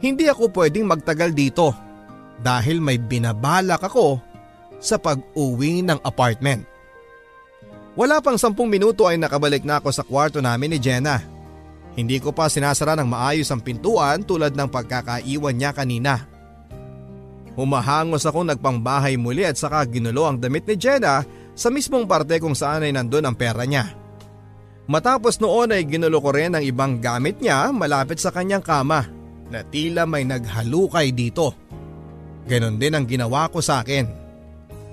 Hindi 0.00 0.26
ako 0.26 0.50
pwedeng 0.56 0.88
magtagal 0.88 1.36
dito 1.36 1.76
dahil 2.40 2.80
may 2.80 2.96
binabalak 2.96 3.84
ako 3.84 4.18
sa 4.80 4.96
pag-uwi 4.96 5.84
ng 5.84 6.00
apartment. 6.06 6.64
Wala 7.98 8.22
pang 8.22 8.38
sampung 8.38 8.70
minuto 8.70 9.10
ay 9.10 9.18
nakabalik 9.18 9.66
na 9.66 9.82
ako 9.82 9.90
sa 9.90 10.06
kwarto 10.06 10.38
namin 10.38 10.70
ni 10.70 10.78
Jenna. 10.78 11.18
Hindi 11.98 12.22
ko 12.22 12.30
pa 12.30 12.46
sinasara 12.46 12.94
ng 12.94 13.10
maayos 13.10 13.50
ang 13.50 13.58
pintuan 13.58 14.22
tulad 14.22 14.54
ng 14.54 14.70
pagkakaiwan 14.70 15.56
niya 15.58 15.74
kanina. 15.74 16.27
Humahangos 17.58 18.22
ako 18.22 18.46
nagpangbahay 18.46 19.18
muli 19.18 19.42
at 19.42 19.58
saka 19.58 19.82
ginulo 19.90 20.30
ang 20.30 20.38
damit 20.38 20.62
ni 20.70 20.78
Jenna 20.78 21.26
sa 21.58 21.74
mismong 21.74 22.06
parte 22.06 22.38
kung 22.38 22.54
saan 22.54 22.86
ay 22.86 22.94
nandun 22.94 23.26
ang 23.26 23.34
pera 23.34 23.66
niya. 23.66 23.98
Matapos 24.86 25.42
noon 25.42 25.74
ay 25.74 25.82
ginulo 25.82 26.22
ko 26.22 26.30
rin 26.30 26.54
ang 26.54 26.62
ibang 26.62 27.02
gamit 27.02 27.42
niya 27.42 27.74
malapit 27.74 28.22
sa 28.22 28.30
kanyang 28.30 28.62
kama 28.62 29.10
na 29.50 29.66
tila 29.66 30.06
may 30.06 30.22
naghalukay 30.22 31.10
dito. 31.10 31.50
Ganon 32.46 32.78
din 32.78 32.94
ang 32.94 33.04
ginawa 33.10 33.50
ko 33.50 33.58
sa 33.58 33.82
akin. 33.82 34.06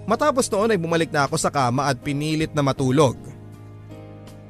Matapos 0.10 0.49
noon 0.49 0.73
ay 0.73 0.82
bumalik 0.82 1.13
na 1.13 1.30
ako 1.30 1.38
sa 1.38 1.54
kama 1.54 1.86
at 1.86 2.01
pinilit 2.01 2.49
na 2.58 2.65
matulog. 2.65 3.13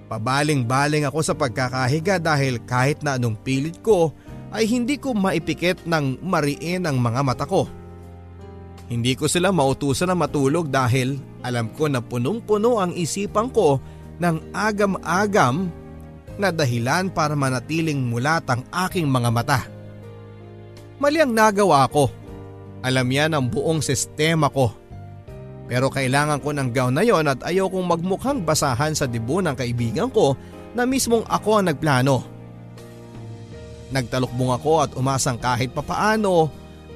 Pabaling-baling 0.08 1.04
ako 1.04 1.19
sa 1.19 1.36
pagkakahiga 1.36 2.23
dahil 2.23 2.63
kahit 2.63 3.04
na 3.04 3.19
anong 3.19 3.36
pilit 3.43 3.84
ko 3.84 4.15
ay 4.56 4.63
hindi 4.63 4.95
ko 4.95 5.12
maipikit 5.12 5.84
ng 5.84 6.23
mariin 6.23 6.88
ang 6.88 6.95
mga 6.95 7.21
mata 7.21 7.43
ko. 7.43 7.67
Hindi 8.85 9.17
ko 9.17 9.25
sila 9.25 9.49
mautusan 9.49 10.13
na 10.13 10.15
matulog 10.17 10.69
dahil 10.69 11.17
alam 11.41 11.73
ko 11.73 11.89
na 11.89 12.05
punong-puno 12.05 12.77
ang 12.77 12.93
isipan 12.93 13.49
ko 13.49 13.81
ng 14.21 14.53
agam-agam 14.53 15.73
na 16.37 16.53
dahilan 16.53 17.09
para 17.09 17.33
manatiling 17.33 17.97
mulat 17.97 18.45
ang 18.45 18.61
aking 18.85 19.09
mga 19.09 19.29
mata. 19.33 19.59
Mali 21.01 21.17
ang 21.19 21.33
nagawa 21.33 21.89
ko. 21.89 22.13
Alam 22.85 23.07
yan 23.09 23.33
ang 23.33 23.45
buong 23.49 23.81
sistema 23.81 24.53
ko. 24.53 24.69
Pero 25.65 25.89
kailangan 25.89 26.37
ko 26.45 26.53
ng 26.53 26.69
gown 26.69 26.93
na 26.93 27.01
yon 27.01 27.25
at 27.25 27.41
ayaw 27.41 27.73
kong 27.73 27.89
magmukhang 27.89 28.45
basahan 28.45 28.93
sa 28.93 29.09
dibo 29.09 29.41
ng 29.41 29.57
kaibigan 29.57 30.13
ko 30.13 30.37
na 30.77 30.85
mismong 30.85 31.25
ako 31.25 31.57
ang 31.57 31.73
nagplano. 31.73 32.21
Nagtalukbong 33.89 34.53
ako 34.53 34.71
at 34.85 34.91
umasang 34.93 35.41
kahit 35.41 35.73
papaano 35.73 36.53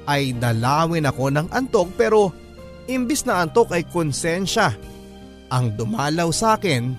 ay 0.08 0.36
dalawin 0.36 1.08
ako 1.08 1.32
ng 1.32 1.46
antok 1.52 1.88
pero 1.96 2.32
imbis 2.88 3.24
na 3.24 3.44
antok 3.44 3.74
ay 3.76 3.84
konsensya 3.88 4.74
ang 5.50 5.74
dumalaw 5.74 6.30
sa 6.30 6.56
akin 6.56 6.94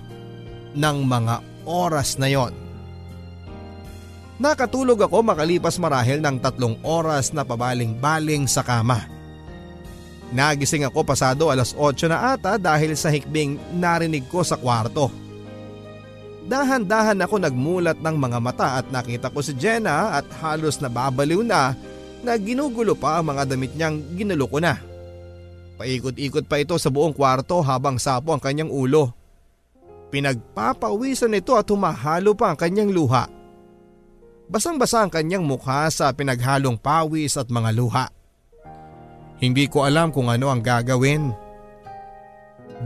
ng 0.76 0.98
mga 1.04 1.34
oras 1.64 2.20
na 2.20 2.28
yon. 2.28 2.52
Nakatulog 4.42 4.98
ako 5.06 5.22
makalipas 5.22 5.78
marahil 5.78 6.18
ng 6.18 6.42
tatlong 6.42 6.74
oras 6.82 7.30
na 7.30 7.46
pabaling-baling 7.46 8.50
sa 8.50 8.66
kama. 8.66 9.06
Nagising 10.32 10.88
ako 10.88 11.04
pasado 11.04 11.52
alas 11.52 11.76
8 11.76 12.08
na 12.08 12.34
ata 12.34 12.56
dahil 12.56 12.96
sa 12.96 13.12
hikbing 13.12 13.60
narinig 13.76 14.24
ko 14.32 14.40
sa 14.40 14.56
kwarto. 14.56 15.12
Dahan-dahan 16.42 17.22
ako 17.22 17.38
nagmulat 17.38 18.02
ng 18.02 18.16
mga 18.18 18.38
mata 18.42 18.68
at 18.82 18.90
nakita 18.90 19.30
ko 19.30 19.44
si 19.44 19.54
Jenna 19.54 20.18
at 20.18 20.26
halos 20.42 20.82
nababaliw 20.82 21.44
na 21.46 21.78
na 22.22 22.38
ginugulo 22.38 22.94
pa 22.94 23.18
ang 23.18 23.34
mga 23.34 23.54
damit 23.54 23.74
niyang 23.74 23.98
ginulo 24.14 24.46
ko 24.46 24.62
na. 24.62 24.78
Paikot-ikot 25.82 26.46
pa 26.46 26.62
ito 26.62 26.78
sa 26.78 26.88
buong 26.94 27.10
kwarto 27.10 27.58
habang 27.58 27.98
sapo 27.98 28.30
ang 28.30 28.38
kanyang 28.38 28.70
ulo. 28.70 29.10
Pinagpapawisan 30.14 31.34
ito 31.34 31.58
at 31.58 31.66
humahalo 31.66 32.38
pa 32.38 32.54
ang 32.54 32.58
kanyang 32.58 32.94
luha. 32.94 33.26
Basang-basa 34.46 35.02
ang 35.02 35.10
kanyang 35.10 35.42
mukha 35.42 35.88
sa 35.90 36.12
pinaghalong 36.12 36.78
pawis 36.78 37.34
at 37.40 37.48
mga 37.48 37.70
luha. 37.74 38.06
Hindi 39.42 39.66
ko 39.66 39.82
alam 39.82 40.14
kung 40.14 40.30
ano 40.30 40.52
ang 40.52 40.62
gagawin. 40.62 41.34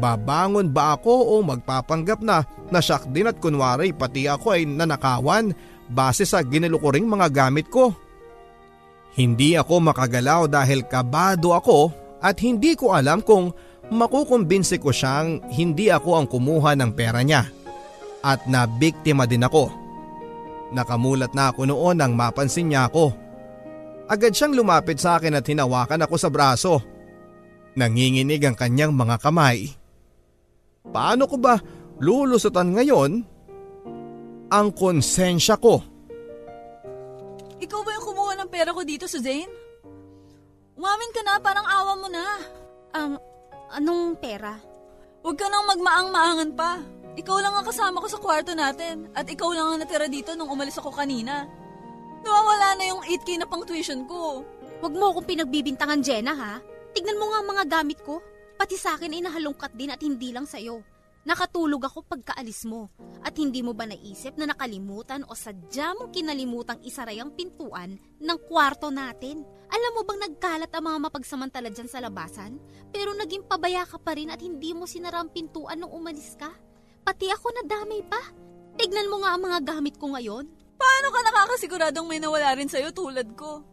Babangon 0.00 0.72
ba 0.72 0.96
ako 0.96 1.36
o 1.36 1.44
magpapanggap 1.44 2.24
na 2.24 2.44
nasyak 2.72 3.12
din 3.12 3.28
at 3.28 3.36
kunwari 3.42 3.92
pati 3.92 4.24
ako 4.24 4.56
ay 4.56 4.64
nanakawan 4.64 5.52
base 5.90 6.24
sa 6.24 6.40
ginulo 6.40 6.80
mga 6.80 7.28
gamit 7.28 7.68
ko? 7.68 8.05
Hindi 9.16 9.56
ako 9.56 9.80
makagalaw 9.80 10.44
dahil 10.44 10.84
kabado 10.84 11.56
ako 11.56 11.88
at 12.20 12.36
hindi 12.44 12.76
ko 12.76 12.92
alam 12.92 13.24
kung 13.24 13.48
makukumbinsi 13.88 14.76
ko 14.76 14.92
siyang 14.92 15.40
hindi 15.56 15.88
ako 15.88 16.20
ang 16.20 16.26
kumuha 16.28 16.76
ng 16.76 16.92
pera 16.92 17.24
niya 17.24 17.48
at 18.20 18.44
nabiktima 18.44 19.24
din 19.24 19.40
ako. 19.40 19.72
Nakamulat 20.76 21.32
na 21.32 21.48
ako 21.48 21.64
noon 21.64 21.96
nang 21.96 22.12
mapansin 22.12 22.68
niya 22.68 22.92
ako. 22.92 23.16
Agad 24.04 24.36
siyang 24.36 24.52
lumapit 24.52 25.00
sa 25.00 25.16
akin 25.16 25.40
at 25.40 25.48
hinawakan 25.48 26.04
ako 26.04 26.14
sa 26.20 26.28
braso. 26.28 26.84
Nanginginig 27.72 28.44
ang 28.44 28.56
kanyang 28.58 28.92
mga 28.92 29.16
kamay. 29.16 29.72
Paano 30.92 31.24
ko 31.24 31.40
ba 31.40 31.56
lulusutan 32.04 32.76
ngayon 32.76 33.24
ang 34.52 34.68
konsensya 34.76 35.56
ko? 35.56 35.95
Ng 38.46 38.54
ang 38.54 38.54
pera 38.54 38.70
ko 38.70 38.86
dito, 38.86 39.10
Suzanne? 39.10 39.50
Umamin 40.78 41.10
ka 41.10 41.20
na, 41.26 41.42
parang 41.42 41.66
awa 41.66 41.92
mo 41.98 42.06
na. 42.06 42.24
Um, 42.94 43.12
anong 43.74 44.14
pera? 44.22 44.54
Huwag 45.26 45.34
ka 45.34 45.50
nang 45.50 45.66
magmaang-maangan 45.66 46.54
pa. 46.54 46.78
Ikaw 47.18 47.36
lang 47.42 47.54
ang 47.58 47.66
kasama 47.66 47.98
ko 47.98 48.06
sa 48.06 48.22
kwarto 48.22 48.54
natin 48.54 49.10
at 49.18 49.26
ikaw 49.26 49.50
lang 49.50 49.66
ang 49.66 49.78
natira 49.82 50.06
dito 50.06 50.38
nung 50.38 50.46
umalis 50.46 50.78
ako 50.78 50.94
kanina. 50.94 51.42
Nawawala 52.22 52.78
na 52.78 52.84
yung 52.86 53.02
8K 53.02 53.42
na 53.42 53.50
pang 53.50 53.66
tuition 53.66 54.06
ko. 54.06 54.46
Huwag 54.78 54.94
mo 54.94 55.10
akong 55.10 55.26
pinagbibintangan, 55.26 56.04
Jenna, 56.06 56.36
ha? 56.38 56.54
Tignan 56.94 57.18
mo 57.18 57.32
nga 57.34 57.42
ang 57.42 57.48
mga 57.50 57.64
gamit 57.66 57.98
ko. 58.06 58.22
Pati 58.54 58.78
sa 58.78 58.94
akin 58.94 59.10
ay 59.10 59.26
nahalungkat 59.26 59.74
din 59.74 59.90
at 59.90 59.98
hindi 59.98 60.30
lang 60.30 60.46
sa'yo. 60.46 60.84
Nakatulog 61.26 61.82
ako 61.82 62.06
pagkaalis 62.06 62.70
mo. 62.70 62.86
At 63.26 63.34
hindi 63.34 63.58
mo 63.58 63.74
ba 63.74 63.82
naisip 63.82 64.38
na 64.38 64.46
nakalimutan 64.46 65.26
o 65.26 65.34
sadya 65.34 65.90
mong 65.98 66.14
kinalimutang 66.14 66.78
isaray 66.86 67.18
ang 67.18 67.34
pintuan 67.34 67.98
ng 67.98 68.38
kwarto 68.46 68.94
natin? 68.94 69.42
Alam 69.66 69.92
mo 69.98 70.02
bang 70.06 70.30
nagkalat 70.30 70.70
ang 70.70 70.86
mga 70.86 70.98
mapagsamantala 71.10 71.74
dyan 71.74 71.90
sa 71.90 71.98
labasan? 71.98 72.62
Pero 72.94 73.10
naging 73.10 73.42
pabaya 73.42 73.82
ka 73.82 73.98
pa 73.98 74.14
rin 74.14 74.30
at 74.30 74.38
hindi 74.38 74.70
mo 74.70 74.86
sinara 74.86 75.18
ang 75.18 75.34
pintuan 75.34 75.82
nung 75.82 75.90
umalis 75.90 76.38
ka? 76.38 76.54
Pati 77.02 77.26
ako 77.34 77.50
nadamay 77.58 78.06
pa. 78.06 78.22
Tignan 78.78 79.10
mo 79.10 79.26
nga 79.26 79.34
ang 79.34 79.42
mga 79.42 79.66
gamit 79.66 79.98
ko 79.98 80.14
ngayon. 80.14 80.46
Paano 80.78 81.08
ka 81.10 81.20
nakakasiguradong 81.26 82.06
may 82.06 82.22
nawala 82.22 82.54
rin 82.54 82.70
sa'yo 82.70 82.94
tulad 82.94 83.34
ko? 83.34 83.66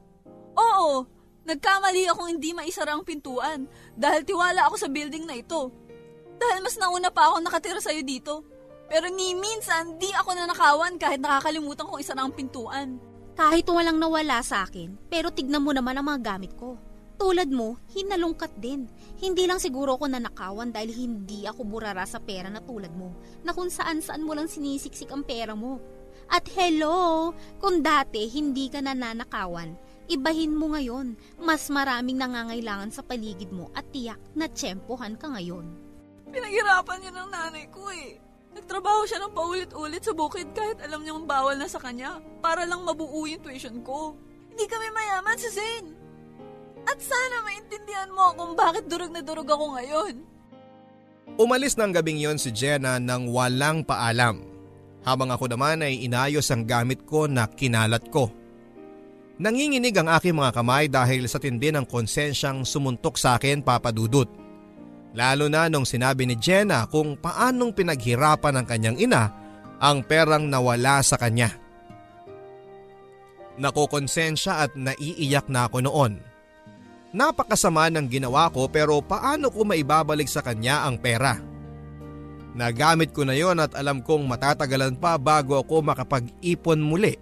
Oo, 0.57 1.05
nagkamali 1.45 2.09
akong 2.09 2.33
hindi 2.33 2.49
maisara 2.57 2.97
ang 2.97 3.05
pintuan 3.05 3.69
dahil 3.93 4.25
tiwala 4.25 4.65
ako 4.65 4.75
sa 4.81 4.89
building 4.89 5.29
na 5.29 5.37
ito. 5.37 5.82
Dahil 6.37 6.59
mas 6.63 6.77
nauna 6.77 7.09
pa 7.09 7.31
ako 7.31 7.43
nakatira 7.43 7.79
sa'yo 7.79 8.01
dito. 8.05 8.45
Pero 8.87 9.09
ni 9.09 9.33
minsan, 9.33 9.97
di 9.97 10.11
ako 10.13 10.37
nanakawan 10.37 11.01
kahit 11.01 11.17
nakakalimutan 11.17 11.87
kong 11.87 12.01
isa 12.03 12.13
na 12.13 12.27
ang 12.27 12.35
pintuan. 12.35 13.01
Kahit 13.33 13.65
walang 13.65 13.97
nawala 13.97 14.45
sa 14.45 14.69
akin, 14.69 14.93
pero 15.09 15.33
tignan 15.33 15.65
mo 15.65 15.73
naman 15.73 15.97
ang 15.97 16.05
mga 16.05 16.37
gamit 16.37 16.53
ko. 16.53 16.77
Tulad 17.17 17.49
mo, 17.49 17.81
hinalungkat 17.93 18.61
din. 18.61 18.85
Hindi 19.17 19.49
lang 19.49 19.57
siguro 19.57 19.97
ako 19.97 20.05
nanakawan 20.11 20.69
dahil 20.69 20.93
hindi 20.93 21.49
ako 21.49 21.65
burara 21.65 22.05
sa 22.05 22.21
pera 22.21 22.49
na 22.53 22.61
tulad 22.61 22.93
mo, 22.93 23.17
na 23.41 23.53
kung 23.53 23.73
saan 23.73 24.01
saan 24.05 24.21
mo 24.21 24.37
lang 24.37 24.45
sinisiksik 24.45 25.09
ang 25.09 25.25
pera 25.25 25.57
mo. 25.57 25.81
At 26.29 26.45
hello, 26.53 27.33
kung 27.57 27.81
dati 27.81 28.29
hindi 28.29 28.69
ka 28.69 28.81
nananakawan, 28.85 29.73
ibahin 30.09 30.53
mo 30.53 30.73
ngayon. 30.77 31.17
Mas 31.41 31.73
maraming 31.73 32.21
nangangailangan 32.21 32.93
sa 32.93 33.01
paligid 33.01 33.49
mo 33.49 33.73
at 33.73 33.89
tiyak 33.89 34.21
na 34.37 34.45
tsempohan 34.45 35.17
ka 35.17 35.33
ngayon. 35.33 35.82
Pinaghirapan 36.33 36.97
niya 36.97 37.11
ng 37.13 37.29
nanay 37.29 37.65
ko 37.69 37.85
eh. 37.93 38.17
Nagtrabaho 38.57 39.05
siya 39.05 39.21
ng 39.21 39.33
paulit-ulit 39.37 40.01
sa 40.01 40.13
bukid 40.17 40.49
kahit 40.57 40.81
alam 40.81 41.05
niyang 41.05 41.29
bawal 41.29 41.53
na 41.57 41.69
sa 41.69 41.77
kanya 41.77 42.17
para 42.41 42.65
lang 42.65 42.81
mabuo 42.81 43.29
yung 43.29 43.41
tuition 43.41 43.81
ko. 43.85 44.17
Hindi 44.49 44.65
kami 44.65 44.89
mayaman 44.89 45.37
si 45.37 45.49
Zane. 45.53 45.89
At 46.89 46.97
sana 46.97 47.45
maintindihan 47.45 48.09
mo 48.13 48.33
kung 48.33 48.53
bakit 48.57 48.89
durog 48.89 49.13
na 49.13 49.21
durog 49.21 49.49
ako 49.49 49.77
ngayon. 49.77 50.13
Umalis 51.37 51.77
ng 51.77 51.89
gabing 51.93 52.19
yon 52.21 52.37
si 52.37 52.53
Jenna 52.53 52.97
nang 52.97 53.29
walang 53.29 53.81
paalam. 53.85 54.41
Habang 55.01 55.33
ako 55.33 55.49
naman 55.49 55.81
ay 55.81 56.05
inayos 56.05 56.49
ang 56.53 56.65
gamit 56.65 57.05
ko 57.09 57.25
na 57.25 57.49
kinalat 57.49 58.05
ko. 58.13 58.29
Nanginginig 59.41 59.97
ang 59.97 60.13
aking 60.13 60.37
mga 60.37 60.51
kamay 60.53 60.85
dahil 60.87 61.25
sa 61.25 61.41
tindi 61.41 61.73
ng 61.73 61.89
konsensyang 61.89 62.61
sumuntok 62.61 63.17
sa 63.17 63.41
akin 63.41 63.65
papadudot. 63.65 64.42
Lalo 65.13 65.45
na 65.45 65.69
nung 65.69 65.85
sinabi 65.85 66.25
ni 66.25 66.33
Jenna 66.33 66.89
kung 66.89 67.13
paanong 67.13 67.69
pinaghirapan 67.77 68.61
ng 68.61 68.65
kanyang 68.65 68.97
ina 68.97 69.29
ang 69.77 70.01
perang 70.01 70.49
nawala 70.49 71.05
sa 71.05 71.21
kanya. 71.21 71.53
Nakokonsensya 73.61 74.65
at 74.65 74.71
naiiyak 74.73 75.45
na 75.53 75.69
ako 75.69 75.85
noon. 75.85 76.13
Napakasama 77.13 77.93
ng 77.93 78.09
ginawa 78.09 78.49
ko 78.49 78.65
pero 78.65 78.97
paano 79.05 79.53
ko 79.53 79.61
maibabalik 79.61 80.25
sa 80.25 80.41
kanya 80.41 80.81
ang 80.89 80.97
pera? 80.97 81.37
Nagamit 82.57 83.13
ko 83.13 83.21
na 83.21 83.37
yon 83.37 83.61
at 83.61 83.77
alam 83.77 84.01
kong 84.01 84.25
matatagalan 84.25 84.97
pa 84.97 85.17
bago 85.21 85.61
ako 85.61 85.85
makapag-ipon 85.85 86.81
muli. 86.81 87.13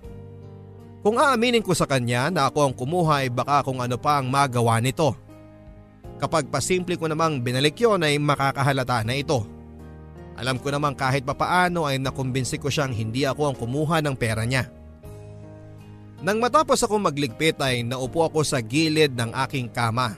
Kung 1.03 1.19
aaminin 1.19 1.63
ko 1.63 1.75
sa 1.75 1.87
kanya 1.87 2.31
na 2.31 2.47
ako 2.47 2.71
ang 2.71 2.73
kumuha 2.75 3.27
ay 3.27 3.29
baka 3.31 3.67
kung 3.67 3.83
ano 3.83 3.99
pa 3.99 4.19
ang 4.19 4.31
magawa 4.31 4.79
nito. 4.79 5.11
Kapag 6.21 6.53
pasimple 6.53 7.01
ko 7.01 7.09
namang 7.09 7.41
binalik 7.41 7.81
yon 7.81 8.05
ay 8.05 8.21
makakahalata 8.21 9.01
na 9.01 9.17
ito. 9.17 9.41
Alam 10.37 10.61
ko 10.61 10.69
namang 10.69 10.93
kahit 10.93 11.25
papaano 11.25 11.89
ay 11.89 11.97
nakumbinsi 11.97 12.61
ko 12.61 12.69
siyang 12.69 12.93
hindi 12.93 13.25
ako 13.25 13.49
ang 13.49 13.55
kumuha 13.57 14.05
ng 14.05 14.13
pera 14.13 14.45
niya. 14.45 14.69
Nang 16.21 16.37
matapos 16.37 16.77
ako 16.85 17.01
magligpit 17.01 17.57
ay 17.57 17.81
naupo 17.81 18.21
ako 18.21 18.45
sa 18.45 18.61
gilid 18.61 19.17
ng 19.17 19.33
aking 19.33 19.73
kama. 19.73 20.13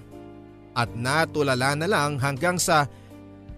At 0.76 0.92
natulala 0.92 1.80
na 1.80 1.88
lang 1.88 2.20
hanggang 2.20 2.60
sa 2.60 2.84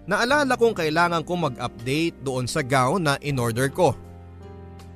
naalala 0.06 0.54
kong 0.54 0.78
kailangan 0.78 1.26
kong 1.26 1.50
mag-update 1.50 2.22
doon 2.22 2.46
sa 2.46 2.62
gown 2.62 3.10
na 3.10 3.18
in-order 3.26 3.66
ko. 3.74 3.98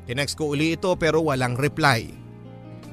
Tinext 0.07 0.39
ko 0.39 0.55
uli 0.55 0.79
ito 0.79 0.95
pero 0.95 1.27
walang 1.27 1.59
reply. 1.59 2.07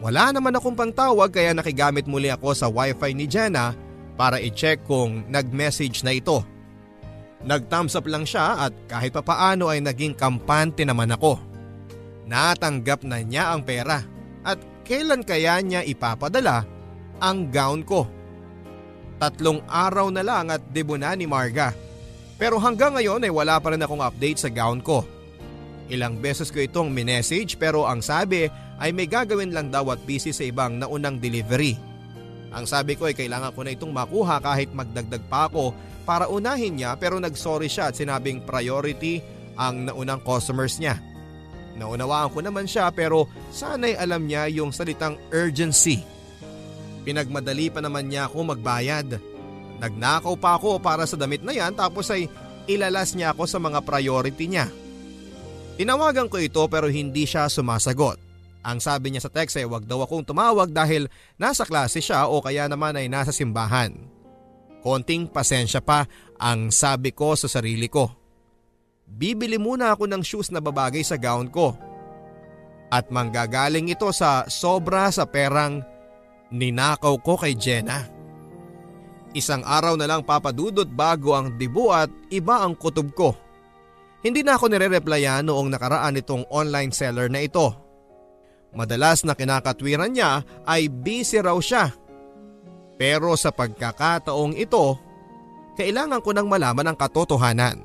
Wala 0.01 0.33
naman 0.33 0.57
akong 0.57 0.73
pangtawag 0.73 1.29
kaya 1.29 1.53
nakigamit 1.53 2.09
muli 2.09 2.33
ako 2.33 2.57
sa 2.57 2.65
wifi 2.65 3.13
ni 3.13 3.29
Jenna 3.29 3.86
para 4.17 4.41
i-check 4.41 4.83
kung 4.83 5.29
nag-message 5.29 6.01
na 6.01 6.17
ito. 6.17 6.41
Nag-thumbs 7.45 7.93
up 7.93 8.09
lang 8.09 8.25
siya 8.25 8.67
at 8.67 8.73
kahit 8.89 9.13
papaano 9.13 9.69
ay 9.69 9.79
naging 9.79 10.17
kampante 10.17 10.81
naman 10.81 11.13
ako. 11.13 11.37
Natanggap 12.25 13.05
na 13.05 13.21
niya 13.21 13.53
ang 13.53 13.61
pera 13.61 14.01
at 14.41 14.57
kailan 14.83 15.21
kaya 15.21 15.61
niya 15.61 15.85
ipapadala 15.85 16.65
ang 17.21 17.47
gown 17.53 17.85
ko. 17.85 18.09
Tatlong 19.21 19.61
araw 19.69 20.09
na 20.09 20.25
lang 20.25 20.49
at 20.49 20.61
debo 20.73 20.97
na 20.97 21.13
ni 21.13 21.29
Marga. 21.29 21.71
Pero 22.37 22.61
hanggang 22.61 22.93
ngayon 22.97 23.25
ay 23.25 23.33
wala 23.33 23.57
pa 23.57 23.73
rin 23.73 23.81
akong 23.81 24.01
update 24.01 24.41
sa 24.41 24.49
gown 24.49 24.81
ko. 24.81 25.05
Ilang 25.87 26.19
beses 26.19 26.51
ko 26.51 26.61
itong 26.61 26.91
minessage 26.91 27.55
pero 27.55 27.87
ang 27.87 28.03
sabi 28.03 28.45
ay 28.77 28.93
may 28.93 29.09
gagawin 29.09 29.55
lang 29.55 29.73
daw 29.73 29.89
at 29.89 30.01
busy 30.05 30.29
sa 30.29 30.45
ibang 30.45 30.77
naunang 30.77 31.17
delivery. 31.17 31.86
Ang 32.51 32.65
sabi 32.65 32.95
ko 32.95 33.07
ay 33.07 33.15
kailangan 33.15 33.51
ko 33.51 33.61
na 33.63 33.75
itong 33.75 33.91
makuha 33.91 34.39
kahit 34.39 34.71
magdagdag 34.71 35.23
pa 35.27 35.51
ako 35.51 35.75
para 36.07 36.31
unahin 36.31 36.79
niya 36.79 36.95
pero 36.95 37.19
nagsorry 37.19 37.67
siya 37.67 37.91
at 37.91 37.99
sinabing 37.99 38.39
priority 38.43 39.19
ang 39.59 39.89
naunang 39.89 40.23
customers 40.23 40.79
niya. 40.79 40.95
Naunawaan 41.77 42.33
ko 42.33 42.39
naman 42.41 42.65
siya 42.65 42.89
pero 42.95 43.29
sana'y 43.53 43.93
alam 43.99 44.25
niya 44.25 44.49
yung 44.49 44.71
salitang 44.73 45.19
urgency. 45.29 46.01
Pinagmadali 47.05 47.69
pa 47.69 47.83
naman 47.83 48.09
niya 48.09 48.31
ako 48.31 48.55
magbayad. 48.55 49.19
Nagnakaw 49.77 50.33
pa 50.41 50.57
ako 50.57 50.81
para 50.81 51.05
sa 51.05 51.19
damit 51.19 51.45
na 51.45 51.53
yan 51.53 51.75
tapos 51.77 52.09
ay 52.09 52.25
ilalas 52.65 53.13
niya 53.13 53.31
ako 53.35 53.45
sa 53.45 53.61
mga 53.61 53.79
priority 53.85 54.49
niya. 54.49 54.67
Tinawagan 55.77 56.25
ko 56.27 56.41
ito 56.41 56.65
pero 56.65 56.89
hindi 56.89 57.29
siya 57.29 57.45
sumasagot. 57.45 58.26
Ang 58.65 58.81
sabi 58.81 59.13
niya 59.13 59.23
sa 59.23 59.31
text 59.31 59.55
ay 59.59 59.67
wag 59.69 59.85
daw 59.85 60.03
akong 60.03 60.25
tumawag 60.25 60.73
dahil 60.73 61.07
nasa 61.37 61.63
klase 61.63 62.01
siya 62.01 62.27
o 62.27 62.41
kaya 62.41 62.65
naman 62.65 62.97
ay 62.97 63.07
nasa 63.07 63.29
simbahan. 63.29 63.93
Konting 64.81 65.27
pasensya 65.29 65.83
pa 65.83 66.07
ang 66.39 66.71
sabi 66.71 67.11
ko 67.11 67.35
sa 67.35 67.49
sarili 67.49 67.89
ko. 67.91 68.11
Bibili 69.07 69.55
muna 69.55 69.95
ako 69.95 70.03
ng 70.07 70.23
shoes 70.23 70.51
na 70.51 70.59
babagay 70.59 71.01
sa 71.03 71.15
gown 71.15 71.47
ko. 71.47 71.75
At 72.87 73.11
manggagaling 73.11 73.91
ito 73.91 74.07
sa 74.15 74.47
sobra 74.47 75.11
sa 75.11 75.27
perang 75.27 75.83
ninakaw 76.51 77.19
ko 77.19 77.35
kay 77.35 77.55
Jenna. 77.55 78.07
Isang 79.35 79.63
araw 79.63 79.99
na 79.99 80.07
lang 80.07 80.23
papadudot 80.23 80.87
bago 80.87 81.35
ang 81.35 81.59
dibu 81.59 81.91
at 81.91 82.07
iba 82.31 82.63
ang 82.63 82.79
kutob 82.79 83.11
ko. 83.11 83.35
Hindi 84.23 84.43
na 84.43 84.55
ako 84.55 84.71
nire-replyan 84.71 85.45
noong 85.47 85.71
nakaraan 85.71 86.19
itong 86.19 86.47
online 86.51 86.91
seller 86.95 87.27
na 87.27 87.43
ito 87.43 87.86
Madalas 88.75 89.23
na 89.23 89.33
kinakatwiran 89.33 90.11
niya 90.11 90.43
ay 90.67 90.91
busy 90.91 91.39
raw 91.39 91.55
siya. 91.57 91.93
Pero 92.97 93.37
sa 93.37 93.53
pagkakataong 93.53 94.57
ito, 94.57 94.97
kailangan 95.77 96.19
ko 96.25 96.33
nang 96.33 96.49
malaman 96.49 96.91
ang 96.91 96.97
katotohanan. 96.97 97.77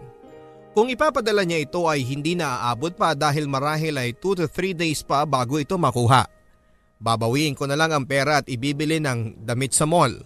Kung 0.73 0.88
ipapadala 0.88 1.45
niya 1.45 1.61
ito 1.61 1.85
ay 1.85 2.01
hindi 2.01 2.33
na 2.33 2.64
aabot 2.64 2.97
pa 2.97 3.12
dahil 3.12 3.45
marahil 3.45 3.92
ay 4.01 4.16
2 4.16 4.40
to 4.40 4.47
3 4.49 4.73
days 4.73 5.05
pa 5.05 5.29
bago 5.29 5.61
ito 5.61 5.77
makuha. 5.77 6.25
Babawiin 6.97 7.53
ko 7.53 7.68
na 7.68 7.77
lang 7.77 7.92
ang 7.92 8.09
pera 8.09 8.40
at 8.40 8.49
ibibili 8.49 8.97
ng 8.97 9.45
damit 9.45 9.77
sa 9.77 9.85
mall. 9.85 10.16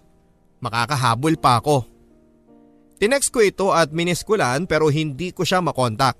Makakahabol 0.63 1.35
pa 1.35 1.59
ako. 1.59 1.83
Tinext 2.97 3.29
ko 3.29 3.43
ito 3.43 3.75
at 3.75 3.91
miniskulan 3.91 4.63
pero 4.63 4.87
hindi 4.87 5.35
ko 5.35 5.43
siya 5.43 5.59
makontak. 5.59 6.15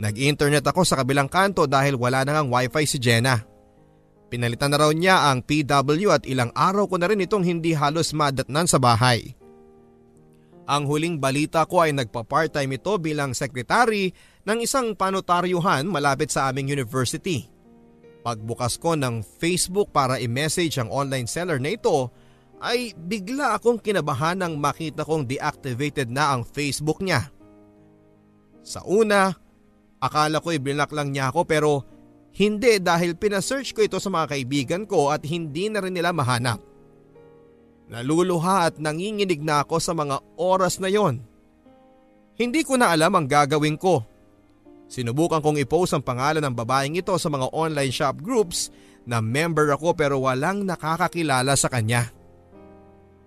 Nag-internet 0.00 0.64
ako 0.64 0.88
sa 0.88 0.96
kabilang 0.96 1.28
kanto 1.28 1.68
dahil 1.68 2.00
wala 2.00 2.24
na 2.24 2.40
ngang 2.40 2.48
wifi 2.48 2.88
si 2.88 2.96
Jenna. 2.96 3.51
Pinalitan 4.32 4.72
na 4.72 4.80
raw 4.80 4.88
niya 4.88 5.28
ang 5.28 5.44
PW 5.44 6.08
at 6.08 6.24
ilang 6.24 6.48
araw 6.56 6.88
ko 6.88 6.96
na 6.96 7.12
rin 7.12 7.20
itong 7.20 7.44
hindi 7.44 7.76
halos 7.76 8.16
madatnan 8.16 8.64
sa 8.64 8.80
bahay. 8.80 9.36
Ang 10.64 10.88
huling 10.88 11.20
balita 11.20 11.68
ko 11.68 11.84
ay 11.84 11.92
nagpa-part-time 11.92 12.80
ito 12.80 12.96
bilang 12.96 13.36
sekretary 13.36 14.16
ng 14.48 14.64
isang 14.64 14.96
panotaryuhan 14.96 15.84
malapit 15.84 16.32
sa 16.32 16.48
aming 16.48 16.72
university. 16.72 17.44
Pagbukas 18.24 18.80
ko 18.80 18.96
ng 18.96 19.20
Facebook 19.20 19.92
para 19.92 20.16
i-message 20.16 20.80
ang 20.80 20.88
online 20.88 21.28
seller 21.28 21.60
na 21.60 21.76
ito 21.76 22.08
ay 22.64 22.96
bigla 22.96 23.60
akong 23.60 23.84
kinabahan 23.84 24.40
nang 24.40 24.56
makita 24.56 25.04
kong 25.04 25.28
deactivated 25.28 26.08
na 26.08 26.32
ang 26.32 26.48
Facebook 26.48 27.04
niya. 27.04 27.28
Sa 28.64 28.80
una, 28.88 29.28
akala 30.00 30.40
ko 30.40 30.56
iblock 30.56 30.88
lang 30.96 31.12
niya 31.12 31.28
ako 31.28 31.44
pero 31.44 31.91
hindi 32.32 32.80
dahil 32.80 33.12
pinasearch 33.12 33.76
ko 33.76 33.84
ito 33.84 34.00
sa 34.00 34.08
mga 34.08 34.32
kaibigan 34.32 34.82
ko 34.88 35.12
at 35.12 35.20
hindi 35.28 35.68
na 35.68 35.84
rin 35.84 35.92
nila 35.92 36.16
mahanap. 36.16 36.60
Naluluha 37.92 38.72
at 38.72 38.80
nanginginig 38.80 39.44
na 39.44 39.60
ako 39.60 39.76
sa 39.76 39.92
mga 39.92 40.16
oras 40.40 40.80
na 40.80 40.88
yon. 40.88 41.20
Hindi 42.40 42.64
ko 42.64 42.80
na 42.80 42.88
alam 42.88 43.12
ang 43.12 43.28
gagawin 43.28 43.76
ko. 43.76 44.00
Sinubukan 44.88 45.44
kong 45.44 45.60
i-post 45.60 45.92
ang 45.92 46.00
pangalan 46.00 46.40
ng 46.40 46.56
babaeng 46.56 46.96
ito 46.96 47.12
sa 47.20 47.28
mga 47.28 47.52
online 47.52 47.92
shop 47.92 48.24
groups 48.24 48.72
na 49.04 49.20
member 49.20 49.68
ako 49.76 49.92
pero 49.92 50.24
walang 50.24 50.64
nakakakilala 50.64 51.52
sa 51.52 51.68
kanya. 51.68 52.08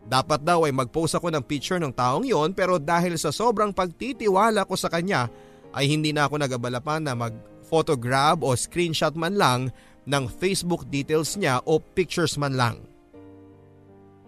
Dapat 0.06 0.46
daw 0.46 0.66
ay 0.66 0.74
mag-post 0.74 1.18
ako 1.18 1.34
ng 1.34 1.46
picture 1.46 1.82
ng 1.82 1.94
taong 1.94 2.26
yon 2.26 2.54
pero 2.54 2.78
dahil 2.78 3.18
sa 3.18 3.34
sobrang 3.34 3.74
pagtitiwala 3.74 4.66
ko 4.66 4.78
sa 4.78 4.90
kanya 4.90 5.30
ay 5.74 5.90
hindi 5.90 6.14
na 6.14 6.30
ako 6.30 6.42
nagabala 6.42 6.78
pa 6.82 7.02
na 7.02 7.18
mag-photograph 7.66 8.46
o 8.46 8.54
screenshot 8.54 9.18
man 9.18 9.34
lang 9.34 9.74
ng 10.06 10.30
Facebook 10.30 10.86
details 10.94 11.34
niya 11.34 11.66
o 11.66 11.82
pictures 11.82 12.38
man 12.38 12.54
lang. 12.54 12.78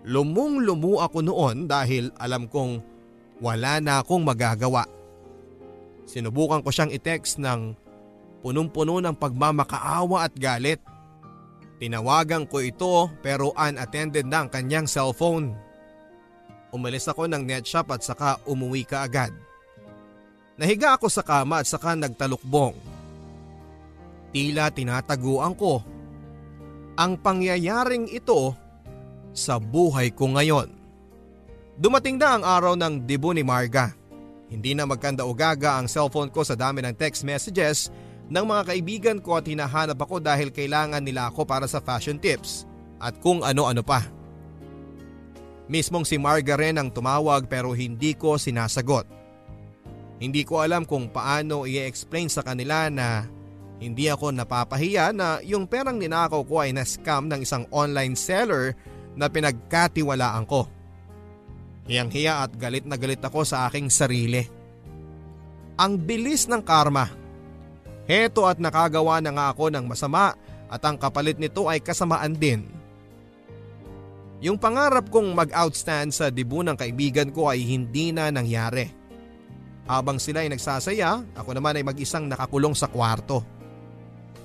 Lumung-lumu 0.10 0.98
ako 0.98 1.22
noon 1.22 1.70
dahil 1.70 2.10
alam 2.18 2.50
kong 2.50 2.82
wala 3.38 3.78
na 3.78 4.02
akong 4.02 4.26
magagawa. 4.26 4.90
Sinubukan 6.10 6.66
ko 6.66 6.74
siyang 6.74 6.90
i-text 6.90 7.38
ng 7.38 7.78
punong-puno 8.42 8.98
ng 8.98 9.14
pagmamakaawa 9.14 10.26
at 10.26 10.34
galit. 10.34 10.82
Tinawagan 11.78 12.50
ko 12.50 12.58
ito 12.58 13.14
pero 13.22 13.54
unattended 13.54 14.26
na 14.26 14.42
ang 14.42 14.50
kanyang 14.50 14.90
cellphone. 14.90 15.54
Umalis 16.74 17.06
ako 17.06 17.30
ng 17.30 17.46
net 17.46 17.70
shop 17.70 17.94
at 17.94 18.02
saka 18.02 18.42
umuwi 18.50 18.82
ka 18.82 19.06
agad. 19.06 19.30
Nahiga 20.58 20.98
ako 20.98 21.06
sa 21.06 21.22
kama 21.22 21.62
at 21.62 21.70
saka 21.70 21.94
nagtalukbong. 21.94 22.97
Tila 24.32 24.70
tinataguan 24.72 25.56
ko. 25.56 25.82
Ang 26.98 27.22
pangyayaring 27.22 28.10
ito 28.10 28.58
sa 29.32 29.62
buhay 29.62 30.10
ko 30.12 30.34
ngayon. 30.34 30.74
Dumating 31.78 32.18
na 32.18 32.34
ang 32.34 32.44
araw 32.44 32.74
ng 32.74 33.06
debut 33.06 33.38
ni 33.38 33.46
Marga. 33.46 33.94
Hindi 34.50 34.74
na 34.74 34.90
magkanda 34.90 35.28
o 35.28 35.32
gaga 35.36 35.78
ang 35.78 35.86
cellphone 35.86 36.34
ko 36.34 36.42
sa 36.42 36.58
dami 36.58 36.82
ng 36.82 36.98
text 36.98 37.22
messages 37.22 37.94
ng 38.28 38.44
mga 38.44 38.64
kaibigan 38.74 39.18
ko 39.22 39.38
at 39.38 39.46
hinahanap 39.46 40.00
ako 40.02 40.18
dahil 40.18 40.50
kailangan 40.50 41.06
nila 41.06 41.30
ako 41.30 41.46
para 41.46 41.70
sa 41.70 41.78
fashion 41.78 42.18
tips 42.18 42.66
at 42.98 43.14
kung 43.22 43.46
ano-ano 43.46 43.86
pa. 43.86 44.04
Mismong 45.68 46.08
si 46.08 46.16
Marga 46.16 46.56
rin 46.56 46.80
ang 46.80 46.90
tumawag 46.90 47.46
pero 47.46 47.76
hindi 47.76 48.16
ko 48.16 48.40
sinasagot. 48.40 49.06
Hindi 50.18 50.42
ko 50.48 50.66
alam 50.66 50.88
kung 50.88 51.14
paano 51.14 51.70
i-explain 51.70 52.32
sa 52.32 52.42
kanila 52.42 52.90
na 52.90 53.28
hindi 53.78 54.10
ako 54.10 54.34
napapahiya 54.34 55.14
na 55.14 55.38
yung 55.46 55.70
perang 55.70 56.02
ninakaw 56.02 56.42
ko 56.42 56.66
ay 56.66 56.74
na-scam 56.74 57.30
ng 57.30 57.46
isang 57.46 57.70
online 57.70 58.18
seller 58.18 58.74
na 59.14 59.30
pinagkatiwalaan 59.30 60.46
ko. 60.50 60.66
Hiyang-hiya 61.86 62.44
at 62.44 62.52
galit 62.58 62.84
na 62.90 62.98
galit 62.98 63.22
ako 63.22 63.46
sa 63.46 63.70
aking 63.70 63.94
sarili. 63.94 64.44
Ang 65.78 66.02
bilis 66.02 66.50
ng 66.50 66.62
karma. 66.66 67.06
Heto 68.10 68.50
at 68.50 68.58
nakagawa 68.58 69.22
na 69.22 69.30
nga 69.32 69.46
ako 69.54 69.70
ng 69.70 69.86
masama 69.86 70.34
at 70.68 70.82
ang 70.82 70.98
kapalit 70.98 71.38
nito 71.38 71.70
ay 71.70 71.78
kasamaan 71.80 72.34
din. 72.34 72.66
Yung 74.42 74.58
pangarap 74.58 75.10
kong 75.10 75.34
mag-outstand 75.34 76.14
sa 76.14 76.30
dibu 76.30 76.62
ng 76.62 76.78
kaibigan 76.78 77.30
ko 77.34 77.50
ay 77.50 77.62
hindi 77.62 78.14
na 78.14 78.30
nangyari. 78.30 78.90
Habang 79.88 80.22
sila 80.22 80.44
ay 80.46 80.52
nagsasaya, 80.52 81.24
ako 81.34 81.58
naman 81.58 81.80
ay 81.80 81.84
mag-isang 81.86 82.28
nakakulong 82.28 82.76
sa 82.76 82.92
kwarto. 82.92 83.57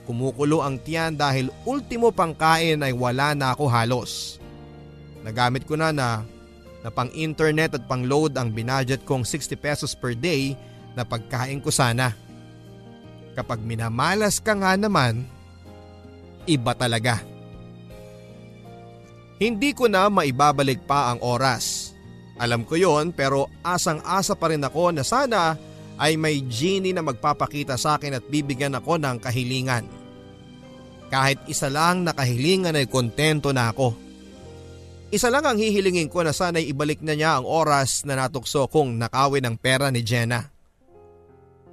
Kumukulo 0.03 0.61
ang 0.63 0.83
tiyan 0.83 1.15
dahil 1.15 1.55
ultimo 1.63 2.11
pangkain 2.11 2.83
ay 2.83 2.91
wala 2.91 3.39
na 3.39 3.55
ako 3.55 3.71
halos. 3.71 4.43
Nagamit 5.23 5.63
ko 5.63 5.79
na 5.79 5.95
na 5.95 6.27
na 6.83 6.91
pang 6.91 7.09
internet 7.15 7.79
at 7.79 7.87
pang 7.87 8.03
load 8.03 8.35
ang 8.35 8.51
binadget 8.51 9.07
kong 9.07 9.23
60 9.23 9.55
pesos 9.55 9.95
per 9.95 10.19
day 10.19 10.59
na 10.99 11.07
pagkain 11.07 11.63
ko 11.63 11.71
sana. 11.71 12.11
Kapag 13.39 13.63
minamalas 13.63 14.43
ka 14.43 14.53
nga 14.59 14.75
naman, 14.75 15.25
iba 16.45 16.75
talaga. 16.75 17.23
Hindi 19.39 19.73
ko 19.73 19.87
na 19.87 20.11
maibabalik 20.11 20.83
pa 20.85 21.15
ang 21.15 21.23
oras. 21.23 21.95
Alam 22.43 22.67
ko 22.67 22.75
yon 22.75 23.15
pero 23.15 23.47
asang-asa 23.63 24.35
pa 24.35 24.51
rin 24.51 24.67
ako 24.67 24.91
na 24.91 25.07
sana 25.07 25.55
ay 26.03 26.19
may 26.19 26.43
genie 26.51 26.91
na 26.91 27.07
magpapakita 27.07 27.79
sa 27.79 27.95
akin 27.95 28.19
at 28.19 28.27
bibigyan 28.27 28.75
ako 28.75 28.99
ng 28.99 29.23
kahilingan. 29.23 29.87
Kahit 31.07 31.39
isa 31.47 31.71
lang 31.71 32.03
na 32.03 32.11
kahilingan 32.11 32.75
ay 32.75 32.91
kontento 32.91 33.55
na 33.55 33.71
ako. 33.71 33.95
Isa 35.15 35.31
lang 35.31 35.47
ang 35.47 35.61
hihilingin 35.61 36.11
ko 36.11 36.27
na 36.27 36.35
sana'y 36.35 36.73
ibalik 36.75 37.05
na 37.07 37.15
niya 37.15 37.39
ang 37.39 37.47
oras 37.47 38.03
na 38.03 38.19
natukso 38.19 38.67
kong 38.67 38.99
nakawin 38.99 39.47
ng 39.47 39.57
pera 39.61 39.93
ni 39.95 40.03
Jenna. 40.03 40.51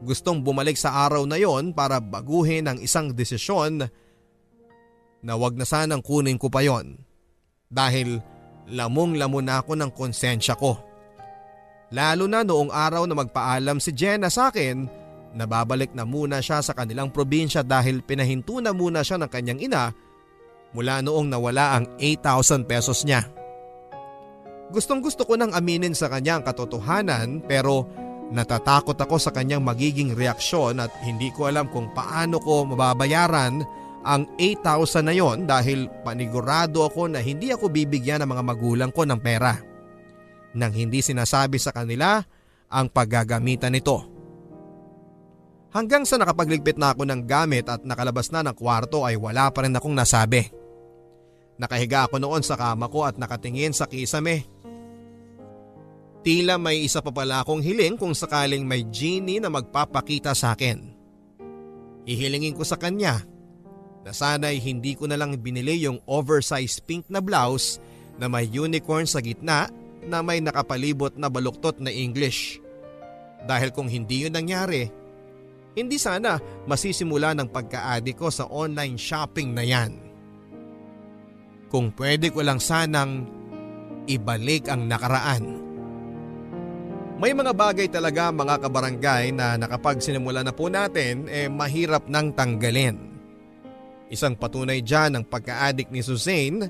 Gustong 0.03 0.45
bumalik 0.45 0.77
sa 0.77 1.07
araw 1.07 1.25
na 1.25 1.39
yon 1.39 1.73
para 1.73 1.97
baguhin 1.97 2.69
ang 2.69 2.77
isang 2.83 3.15
desisyon 3.15 3.87
na 5.23 5.33
wag 5.39 5.55
na 5.57 5.65
sanang 5.65 6.03
kunin 6.03 6.37
ko 6.37 6.51
pa 6.51 6.61
yon. 6.61 6.99
Dahil 7.71 8.19
lamong-lamo 8.69 9.39
na 9.41 9.63
ako 9.63 9.73
ng 9.73 9.91
konsensya 9.95 10.53
ko. 10.59 10.88
Lalo 11.89 12.29
na 12.29 12.45
noong 12.45 12.69
araw 12.69 13.09
na 13.09 13.17
magpaalam 13.17 13.81
si 13.81 13.89
Jenna 13.97 14.29
sa 14.29 14.53
akin 14.53 14.85
na 15.33 15.45
babalik 15.49 15.93
na 15.97 16.05
muna 16.05 16.37
siya 16.41 16.61
sa 16.61 16.77
kanilang 16.77 17.09
probinsya 17.09 17.65
dahil 17.65 18.05
pinahinto 18.05 18.61
na 18.61 18.73
muna 18.73 19.01
siya 19.01 19.17
ng 19.17 19.29
kanyang 19.29 19.61
ina 19.61 19.93
mula 20.73 21.01
noong 21.01 21.33
nawala 21.33 21.81
ang 21.81 21.85
8,000 21.97 22.69
pesos 22.69 23.01
niya. 23.05 23.25
Gustong 24.69 25.01
gusto 25.01 25.25
ko 25.25 25.33
nang 25.33 25.49
aminin 25.49 25.97
sa 25.97 26.13
kanya 26.13 26.37
ang 26.37 26.43
katotohanan 26.45 27.41
pero 27.49 27.89
natatakot 28.29 28.93
ako 28.93 29.17
sa 29.17 29.33
kanyang 29.33 29.65
magiging 29.65 30.13
reaksyon 30.13 30.77
at 30.77 30.93
hindi 31.01 31.33
ko 31.33 31.49
alam 31.49 31.65
kung 31.73 31.89
paano 31.97 32.37
ko 32.37 32.69
mababayaran 32.69 33.65
ang 34.05 34.21
8,000 34.37 35.09
na 35.09 35.13
yon 35.17 35.49
dahil 35.49 35.89
panigurado 36.05 36.85
ako 36.85 37.09
na 37.09 37.19
hindi 37.19 37.49
ako 37.49 37.73
bibigyan 37.73 38.21
ng 38.21 38.29
mga 38.29 38.43
magulang 38.45 38.91
ko 38.93 39.09
ng 39.09 39.17
pera. 39.17 39.68
Nang 40.57 40.73
hindi 40.73 41.03
sinasabi 41.05 41.61
sa 41.61 41.69
kanila 41.69 42.21
ang 42.69 42.89
paggagamitan 42.89 43.73
nito. 43.73 44.05
Hanggang 45.69 46.01
sa 46.01 46.17
nakapagligpit 46.17 46.81
na 46.81 46.97
ako 46.97 47.05
ng 47.05 47.21
gamit 47.29 47.69
at 47.69 47.85
nakalabas 47.85 48.33
na 48.33 48.41
ng 48.41 48.57
kwarto 48.57 49.05
ay 49.05 49.13
wala 49.13 49.53
pa 49.53 49.61
rin 49.61 49.77
akong 49.77 49.93
nasabi. 49.93 50.49
Nakahiga 51.61 52.09
ako 52.09 52.17
noon 52.17 52.41
sa 52.41 52.57
kama 52.57 52.89
ko 52.89 53.05
at 53.05 53.21
nakatingin 53.21 53.75
sa 53.75 53.85
kisame. 53.85 54.49
Tila 56.25 56.57
may 56.57 56.83
isa 56.83 57.05
pa 57.05 57.13
pala 57.13 57.45
akong 57.45 57.61
hiling 57.61 58.01
kung 58.01 58.17
sakaling 58.17 58.65
may 58.65 58.81
genie 58.89 59.37
na 59.37 59.53
magpapakita 59.53 60.33
sa 60.33 60.57
akin. 60.57 60.97
Ihilingin 62.09 62.57
ko 62.57 62.65
sa 62.65 62.75
kanya 62.75 63.21
na 64.01 64.11
sana'y 64.11 64.57
hindi 64.57 64.97
ko 64.97 65.05
na 65.05 65.19
lang 65.19 65.37
binili 65.37 65.85
yung 65.85 66.01
oversized 66.09 66.81
pink 66.89 67.05
na 67.13 67.21
blouse 67.21 67.77
na 68.17 68.25
may 68.25 68.49
unicorn 68.49 69.05
sa 69.05 69.21
gitna 69.21 69.69
na 70.05 70.23
may 70.23 70.39
nakapalibot 70.39 71.15
na 71.19 71.27
baluktot 71.27 71.81
na 71.83 71.91
English. 71.91 72.59
Dahil 73.43 73.71
kung 73.71 73.87
hindi 73.87 74.27
yun 74.27 74.35
nangyari, 74.35 74.87
hindi 75.77 75.95
sana 75.95 76.41
masisimula 76.67 77.31
ng 77.37 77.47
pagka-addict 77.53 78.19
ko 78.19 78.27
sa 78.27 78.49
online 78.51 78.99
shopping 78.99 79.55
na 79.55 79.63
yan. 79.63 79.91
Kung 81.69 81.93
pwede 81.95 82.33
ko 82.33 82.41
lang 82.41 82.57
sanang 82.57 83.29
ibalik 84.09 84.67
ang 84.67 84.89
nakaraan. 84.89 85.45
May 87.19 87.35
mga 87.35 87.51
bagay 87.53 87.87
talaga 87.91 88.31
mga 88.31 88.63
kabarangay 88.63 89.35
na 89.35 89.59
nakapag 89.59 89.99
sinimula 89.99 90.41
na 90.41 90.55
po 90.55 90.71
natin 90.71 91.27
eh 91.27 91.51
mahirap 91.51 92.07
nang 92.07 92.33
tanggalin. 92.33 92.95
Isang 94.09 94.33
patunay 94.33 94.81
dyan 94.81 95.19
ang 95.19 95.25
pagka-addict 95.27 95.93
ni 95.93 96.01
Suzanne 96.01 96.65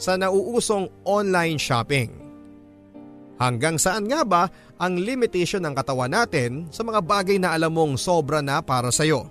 sa 0.00 0.16
nauusong 0.16 0.88
online 1.04 1.60
shopping. 1.60 2.23
Hanggang 3.34 3.82
saan 3.82 4.06
nga 4.06 4.22
ba 4.22 4.46
ang 4.78 4.94
limitation 4.94 5.62
ng 5.66 5.74
katawan 5.74 6.14
natin 6.14 6.70
sa 6.70 6.86
mga 6.86 7.02
bagay 7.02 7.36
na 7.42 7.50
alam 7.50 7.74
mong 7.74 7.98
sobra 7.98 8.38
na 8.38 8.62
para 8.62 8.94
sa'yo? 8.94 9.26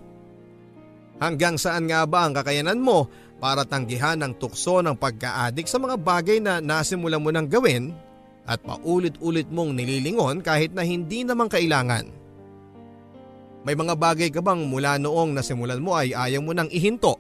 Hanggang 1.23 1.55
saan 1.55 1.87
nga 1.87 2.03
ba 2.03 2.27
ang 2.27 2.35
kakayanan 2.35 2.83
mo 2.83 3.07
para 3.39 3.63
tanggihan 3.63 4.19
ang 4.19 4.35
tukso 4.35 4.83
ng 4.83 4.99
pagka-adik 4.99 5.71
sa 5.71 5.79
mga 5.79 5.95
bagay 5.99 6.43
na 6.43 6.59
nasimula 6.59 7.15
mo 7.15 7.31
nang 7.31 7.47
gawin 7.47 7.95
at 8.43 8.59
paulit-ulit 8.59 9.47
mong 9.47 9.71
nililingon 9.71 10.43
kahit 10.43 10.75
na 10.75 10.83
hindi 10.83 11.23
naman 11.23 11.47
kailangan. 11.47 12.11
May 13.63 13.79
mga 13.79 13.95
bagay 13.95 14.27
ka 14.35 14.43
bang 14.43 14.67
mula 14.67 14.99
noong 14.99 15.31
nasimulan 15.31 15.79
mo 15.79 15.95
ay 15.95 16.11
ayaw 16.11 16.43
mo 16.43 16.51
nang 16.51 16.67
ihinto 16.67 17.15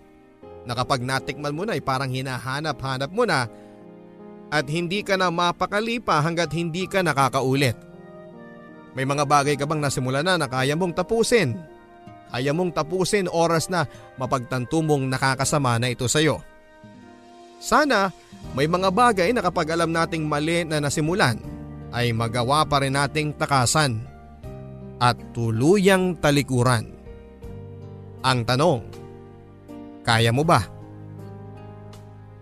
na 0.67 0.75
kapag 0.75 0.99
natikman 0.99 1.55
mo 1.55 1.63
na 1.63 1.79
ay 1.79 1.83
parang 1.83 2.11
hinahanap-hanap 2.11 3.07
mo 3.07 3.23
na 3.23 3.47
at 4.53 4.69
hindi 4.69 5.01
ka 5.01 5.17
na 5.17 5.33
mapakali 5.33 5.97
pa 5.97 6.21
hanggat 6.21 6.53
hindi 6.53 6.85
ka 6.85 7.01
nakakaulit. 7.01 7.73
May 8.93 9.09
mga 9.09 9.25
bagay 9.25 9.57
ka 9.57 9.65
bang 9.65 9.81
nasimula 9.81 10.21
na 10.21 10.37
na 10.37 10.45
kaya 10.45 10.77
mong 10.77 10.93
tapusin? 10.93 11.57
Kaya 12.29 12.53
mong 12.53 12.77
tapusin 12.77 13.25
oras 13.25 13.65
na 13.73 13.89
mapagtanto 14.21 14.85
mong 14.85 15.09
nakakasama 15.09 15.81
na 15.81 15.89
ito 15.89 16.05
sa'yo. 16.05 16.37
Sana 17.57 18.13
may 18.53 18.69
mga 18.69 18.93
bagay 18.93 19.33
na 19.33 19.41
kapag 19.41 19.73
alam 19.73 19.89
nating 19.89 20.29
mali 20.29 20.61
na 20.61 20.77
nasimulan 20.77 21.41
ay 21.89 22.13
magawa 22.13 22.61
pa 22.69 22.81
rin 22.85 22.93
nating 22.93 23.33
takasan 23.33 24.01
at 25.01 25.17
tuluyang 25.33 26.17
talikuran. 26.21 26.93
Ang 28.21 28.39
tanong, 28.45 28.81
kaya 30.05 30.29
mo 30.29 30.45
ba? 30.45 30.72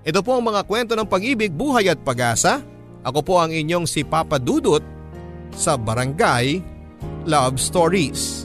Ito 0.01 0.25
po 0.25 0.33
ang 0.33 0.49
mga 0.49 0.65
kwento 0.65 0.97
ng 0.97 1.05
pag-ibig, 1.05 1.53
buhay 1.53 1.85
at 1.85 2.01
pag-asa. 2.01 2.65
Ako 3.05 3.21
po 3.21 3.37
ang 3.37 3.53
inyong 3.53 3.85
si 3.85 4.01
Papa 4.01 4.41
Dudut 4.41 4.81
sa 5.53 5.77
Barangay 5.77 6.57
Love 7.29 7.61
Stories. 7.61 8.40